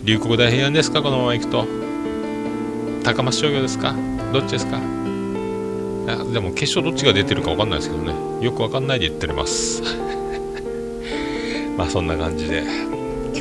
[0.04, 1.02] 龍谷大平安ですか？
[1.02, 1.66] このまま行くと。
[3.02, 3.94] 高松商業ですか？
[4.32, 4.78] どっちですか？
[4.78, 4.80] い
[6.06, 8.14] やでも決勝どっちが出てるか分かんないですけどね。
[8.40, 9.82] よく分かんないで言っております。
[11.76, 12.62] まあそんな感じで。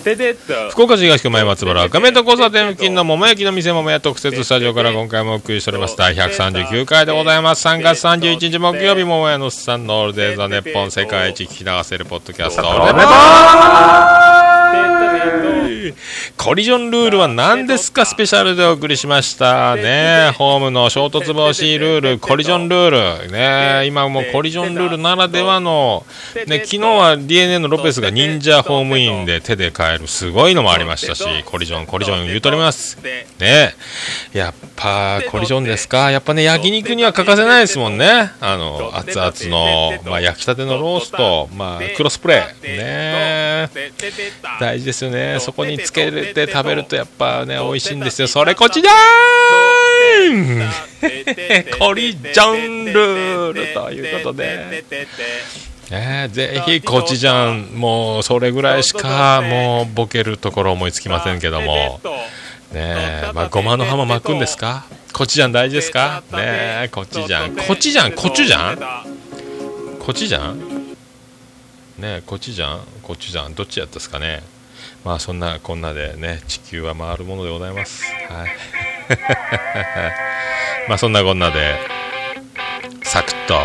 [0.00, 1.88] っ福岡市東区前松原。
[1.88, 5.96] 亀面と交差点付近の桃焼きの店桃屋特設スタジオから今回もお送りしております。
[5.96, 7.66] 第139回でございます。
[7.66, 12.62] 3月31日木曜日桃屋のすさんのオールデイザネッポン世界一聞き流せるポッドキャスト。
[12.62, 14.49] オールデイザネッポン
[16.36, 18.04] コリジョンルールは何ですか？
[18.04, 19.76] スペシャルでお送りしました。
[19.76, 20.32] ね。
[20.36, 22.18] ホームの衝突防止ルール。
[22.18, 23.32] コリジョンルール。
[23.32, 23.86] ね。
[23.86, 26.04] 今もコリジョンルールならではの。
[26.46, 32.98] ね昨日は d n a のロペスが忍者ホームインで手で変えるすごいのもありましたしコリジョンコリジョン言うとります。
[33.38, 33.74] ね。
[34.32, 36.10] やっぱコリジョンですか？
[36.10, 38.30] やっぱね焼肉には欠かせないですもんね。
[38.40, 42.76] あの熱々のまあ、焼きたてのローストまあクロスプレー。
[42.78, 43.70] ね。
[44.60, 45.38] 大事ですよね。
[45.40, 48.28] そこにつけて食べるとやっぱね美味しいんですよ。
[48.28, 50.66] それこっちじゃー
[51.76, 54.84] んコリジャンルールということで。
[55.92, 62.00] えね、ぜひコチジャンもうそれぐらいしかもうボケるところ思いつきませんけども。
[62.72, 64.84] ねまあ、ごまの葉も巻くんですか？
[65.12, 66.22] コチジャン大事ですか？
[66.30, 67.56] ねコチジャン。
[67.56, 68.12] コチジャン？
[68.12, 69.98] コチュジャン？
[69.98, 70.96] コチジャン？
[71.98, 72.80] ねコチジャン？
[73.02, 73.54] コチュジャン？
[73.54, 74.44] どっちやったっすかね？
[75.04, 78.04] まあそんなこんなでね地球は回るものでございます。
[78.28, 78.50] はい。
[80.88, 81.74] まあそんなこんなで
[83.02, 83.58] サクッと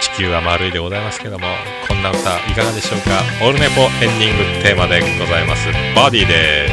[0.00, 1.46] 地球は丸いでございますけども
[1.88, 2.22] こんな歌い
[2.54, 3.22] かがでしょうか？
[3.42, 5.68] オールネポエンディングテーマでございます。
[5.94, 6.68] バディで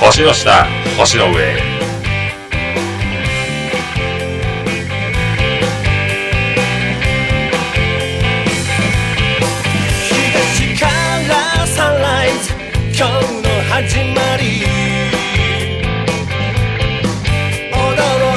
[0.00, 0.66] 星の下
[0.98, 1.79] 星の上。
[13.00, 13.48] 今日の
[17.72, 17.88] 驚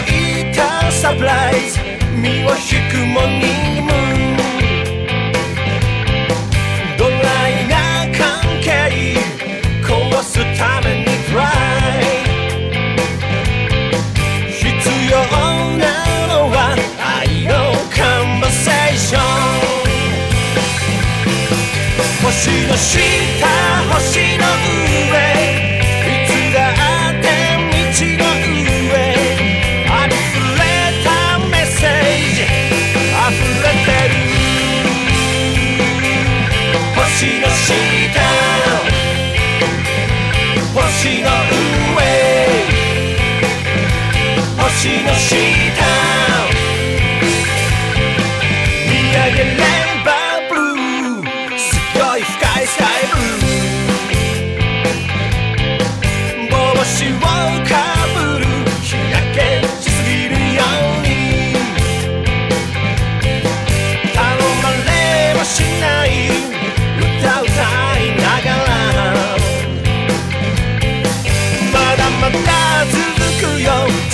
[0.07, 1.79] いたサプライズ
[2.15, 3.91] 身を引くもにも
[6.97, 8.23] ドライな関
[8.61, 8.71] 係
[9.83, 11.43] 壊すためにプラ
[11.99, 12.01] イ
[14.49, 14.63] 必
[15.11, 15.17] 要
[15.77, 15.83] な
[16.27, 16.55] のは
[17.19, 17.51] 愛の
[17.93, 19.21] カンバセーション
[22.23, 22.31] 星
[22.69, 23.03] の下
[23.93, 24.32] 星
[41.03, 41.19] 星
[45.03, 45.35] の下
[48.87, 49.82] 見上げれ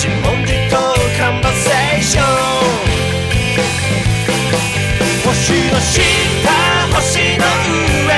[0.02, 0.80] 自問自答
[1.18, 2.24] カンバセション
[5.26, 6.00] 星の下
[6.94, 7.44] 星の
[8.08, 8.16] 上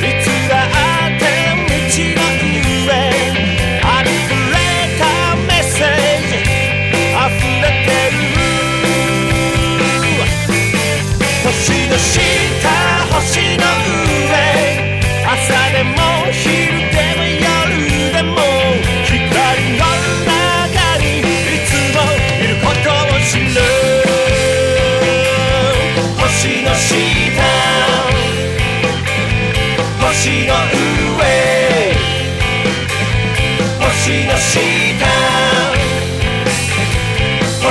[0.00, 1.22] いつだって
[1.68, 2.24] 道の
[2.86, 2.88] 上
[3.82, 4.56] ありれ
[4.96, 5.04] た
[5.36, 6.40] メッセージ
[7.12, 7.28] 溢
[7.60, 8.16] れてる
[11.44, 11.52] 星
[11.90, 12.16] の下
[13.12, 13.20] 星
[13.58, 13.68] の
[14.30, 14.40] 上
[15.26, 15.36] 朝
[15.72, 15.92] でも
[16.32, 16.85] 昼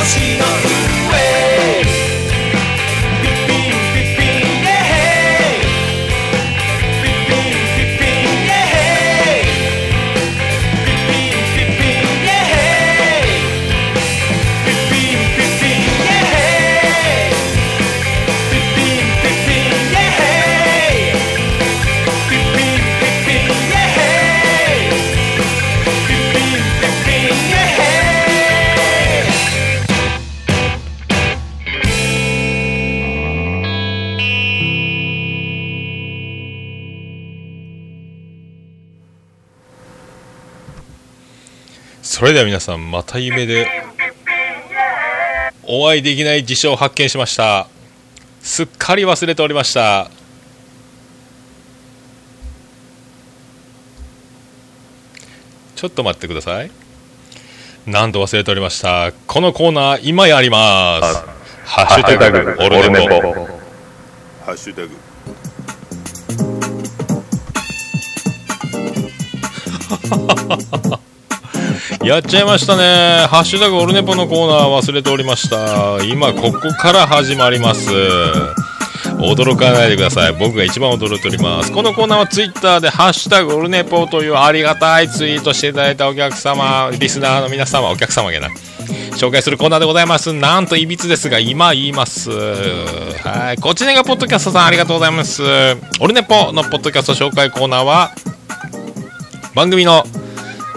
[0.06, 0.75] 星の
[42.26, 43.68] それでは皆さんまた夢で
[45.62, 47.68] お会いできない事象を発見しました。
[48.42, 50.10] すっかり忘れておりました。
[55.76, 56.72] ちょっと待ってください。
[57.86, 59.12] なんと忘れておりました。
[59.28, 61.24] このコーナー今やります。
[61.64, 63.22] ハッシュタグオルネポ。
[64.44, 64.96] ハッシュタグ
[72.04, 73.28] やっちゃいましたね。
[73.30, 76.04] ハッシュタグオルネポのコーナー忘れておりました。
[76.04, 77.90] 今ここから始まります。
[79.18, 80.34] 驚かないでください。
[80.34, 81.72] 僕が一番驚いております。
[81.72, 88.50] このコーナーはツイッターでハッシュタグオルネポというありがたいツイートしていただいたお客様、リスナーの皆様、お客様げな。
[89.16, 90.34] 紹介するコーナーでございます。
[90.34, 92.32] なんといびつですが、今言います。
[92.32, 93.58] はい。
[93.62, 95.44] こちらがポッドキャストさんありがとうございます。
[96.00, 98.12] オルネポのポッドキャスト紹介コーナーは、
[99.54, 100.06] 番組の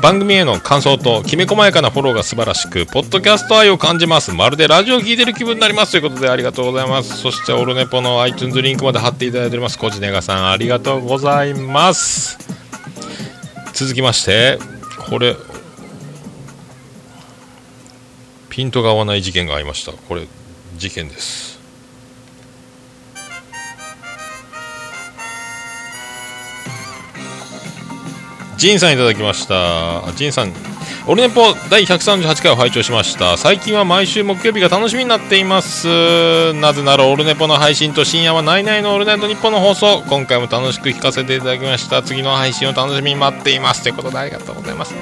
[0.00, 4.32] 番組への感想ときめ細やかなフォローが素晴らしく、ポッドキャスト愛を感じます。
[4.32, 5.92] まるでラジオを聴いてる気分になります。
[5.92, 7.16] ということでありがとうございます。
[7.16, 9.78] そして、オルネポの iTunes リンクまで貼っていただいております。
[9.78, 12.38] コジネガさん、ありがとうございます。
[13.72, 14.58] 続きまして、
[15.10, 15.36] これ、
[18.50, 19.92] ピントが合わない事件がありました。
[19.92, 20.26] これ、
[20.76, 21.47] 事件です。
[28.58, 30.02] ジンさんいただきました。
[30.16, 30.52] ジンさん、
[31.06, 33.36] オルネポ第138回を拝聴しました。
[33.36, 36.52] 最近は毎週木曜日が楽しみになっています。
[36.54, 40.02] なぜならオルネポの配信と深夜はナイナイのオールナイトニッポンの放送。
[40.08, 42.02] 今回も楽しく聞かせていただきました。
[42.02, 43.84] 次の配信を楽しみに待っています。
[43.84, 44.92] ということでありがとうございます。
[44.92, 44.96] い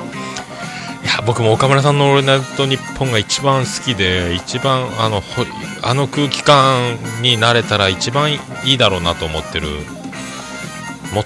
[1.07, 5.47] や、僕も岡村さんのオールナイトニッポンが一番好きで、一番あの、ほ
[5.83, 9.69] あの空気感になれたら一番いいだろうなと思ってる。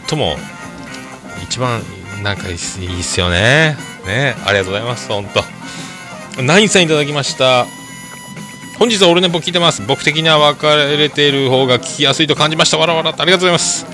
[0.09, 0.37] 最も
[1.43, 1.83] 一番
[2.23, 3.77] なんかいいっすよね。
[4.07, 5.09] ねありがとうございます。
[5.09, 5.27] 本
[6.37, 6.43] 当。
[6.43, 7.67] ナインさんいただきました。
[8.79, 9.83] 本日はオルネポ聞いてます。
[9.87, 12.79] 僕的には分かれている方が聞きやすいと感じました。
[12.79, 13.87] わらわらってありがとうございます。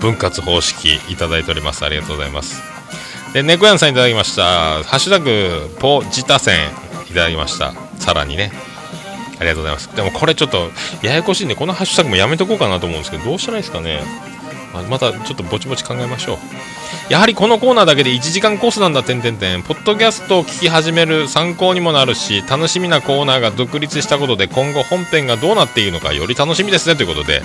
[0.00, 1.84] 分割方式いただいております。
[1.84, 2.62] ありがとうございます。
[3.32, 4.42] で、猫やんさんいただきました。
[4.82, 6.56] ハッシュタグ、ポジタセン
[7.10, 7.72] いただきました。
[7.98, 8.52] さらにね。
[9.38, 9.94] ありがとうございます。
[9.96, 10.70] でもこれちょっと
[11.02, 14.02] ややこしいんで、このハッシュタグもやめとこうかなと思うんですけど、どうしたらいいですかね。
[14.82, 16.38] またちょっとぼちぼち考えましょう。
[17.08, 19.62] やはりこのコーナーだけで1時間コースなんだ、てんてんてん。
[19.62, 27.42] ポッドキャストを聞き始める参考にもなるし、楽しみなコーナーが独立したことで、今後本編がどうなっているのか、より楽しみですね、ということで、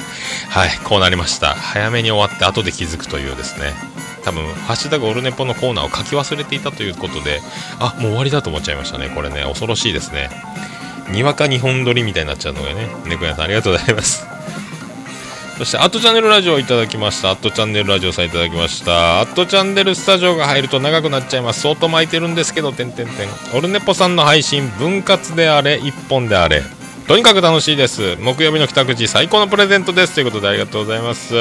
[0.50, 1.56] はい、こうなりました。
[1.56, 3.74] 早めに終わって、後で気づくというですね。
[4.24, 7.42] 多分、ハッシュタグオルネポのコーナーを書き忘れていたということで、
[7.80, 9.12] あ、もう終わりだと思っちゃいましたね。
[9.14, 10.30] これね、恐ろしいですね。
[11.10, 14.39] にわか日本撮りみたいになっちゃうのがね、猫屋さんありがとうございます。
[15.60, 17.32] そして、アットチャンネルラジオをいただきました。
[17.32, 19.20] アットチャンネルラジオさんいただきました。
[19.20, 21.60] アットチャンネルスタジオが入ると長くなっちゃいます。
[21.60, 23.30] 相当巻いてるんですけど、てんてんてん。
[23.54, 26.64] オルネポさんの配信、分割であれ、一本であれ。
[27.10, 28.16] とにかく楽しいです。
[28.22, 30.14] 木曜日の帰宅時、最高のプレゼントです。
[30.14, 31.34] ということでありがとうございます。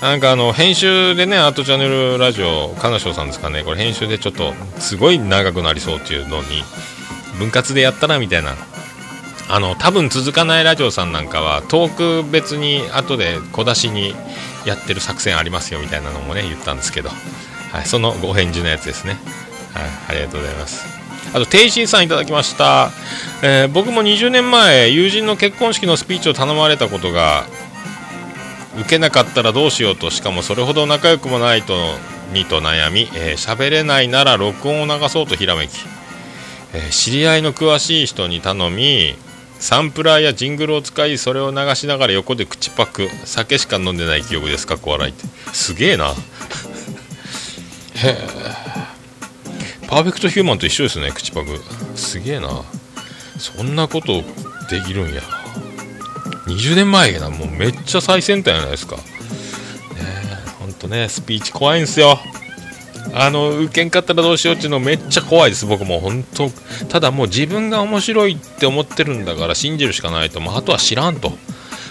[0.00, 6.64] なんかあの、編集でね、アットチャンネルラジオ、金賞さんですかね、これ編集でちょっと、すごい長くなりそうっていうのに、
[7.38, 8.56] 分割でやったらみたいな
[9.50, 14.14] あの多分続かないラジオさんなんかはトーク別に後で小出しに
[14.66, 19.16] やってる作戦ありますよみたいなのもね言ったんですけど、はい、そのご返事のやつですね、
[19.72, 20.98] はい、ありがとうございます。
[21.34, 22.90] あと定心さんいただきました、
[23.42, 27.46] えー僕も20年前友人の結婚式のスピーチを頼まれたことが
[28.80, 31.74] 受けなかったらどうしようとしかもそれほど仲良くもないと
[32.32, 35.72] にと悩み喋、えーれないなら録音を流そうとひらめき。
[36.72, 39.14] えー知り合いの詳しい人に頼み
[39.60, 44.76] サンプラーやジングルを使いそれを流しながら横で口パク酒しか飲んでない記憶ですか？
[44.76, 45.26] っこ笑いって。
[45.52, 46.10] すげえな。
[46.10, 46.14] へ
[48.08, 48.16] え。
[49.88, 51.58] パーフェクトヒューマンと一緒ですね口パク。
[51.96, 52.62] すげえな。
[53.38, 54.22] そんなこと
[54.70, 55.22] できるんや。
[56.46, 57.30] 20年前やな。
[57.30, 58.96] もうめっちゃ最先端じゃないですか。
[58.96, 59.02] ね
[60.46, 62.18] えほんとねスピーチ怖いんすよ。
[63.14, 66.00] あの受けんかったらどうしようっていうのめっちゃ怖いです僕も。
[66.00, 66.50] 本当
[66.86, 70.40] ただもう自分が面白いって思ってるんだから信じるしかないと。
[70.40, 71.32] もうあとは知らんと。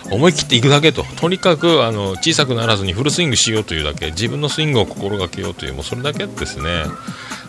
[0.10, 1.04] 思い切っていくだけと。
[1.04, 4.12] とにかくあの小さくならずにフルスイングしようというだけ。
[4.12, 6.86] 自分のスイングを心がけようというもうそれだけですね。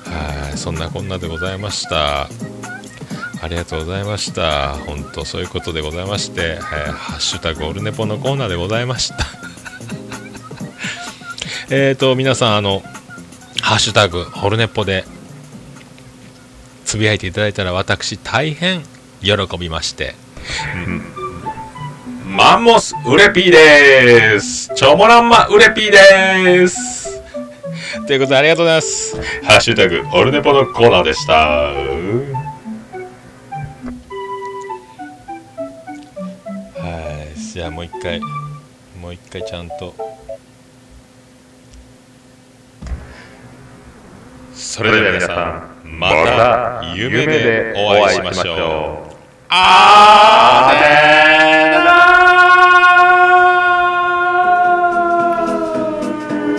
[0.04, 2.28] はいそんなこんなでございました。
[3.40, 4.74] ありがとうございました。
[4.74, 9.16] 本当そういうことでございまして、はいハッシュタグオルネポのコーナーでございました。
[11.70, 12.82] えっと皆さんあの
[13.60, 15.04] ハッシュタグ、ホルネッポで、
[16.84, 18.82] つぶやいていただいたら私大変
[19.20, 20.14] 喜びまして。
[22.24, 27.20] マンモスウレピーですチョモランマウレピーです
[28.06, 29.16] ということでありがとうございます。
[29.44, 31.34] ハッシュタグ、オルネポのコーナーでした。
[31.34, 31.72] は
[37.34, 38.20] い、じゃあもう一回、
[39.00, 39.94] もう一回ちゃんと。
[44.58, 49.14] それでは皆さんまた夢でお会いしましょう
[49.50, 50.72] あ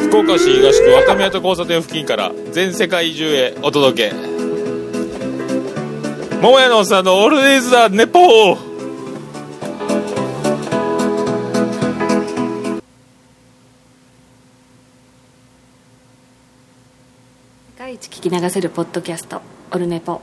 [0.06, 4.16] ー福岡市東区若宮と交差点付近から全世界中へお届け。
[6.42, 8.69] 桃屋のおっさんのオールディーズ・ザ・ネポー。
[17.98, 19.42] 聴聞き流せるポッドキャスト
[19.74, 20.22] 「オルネポ」。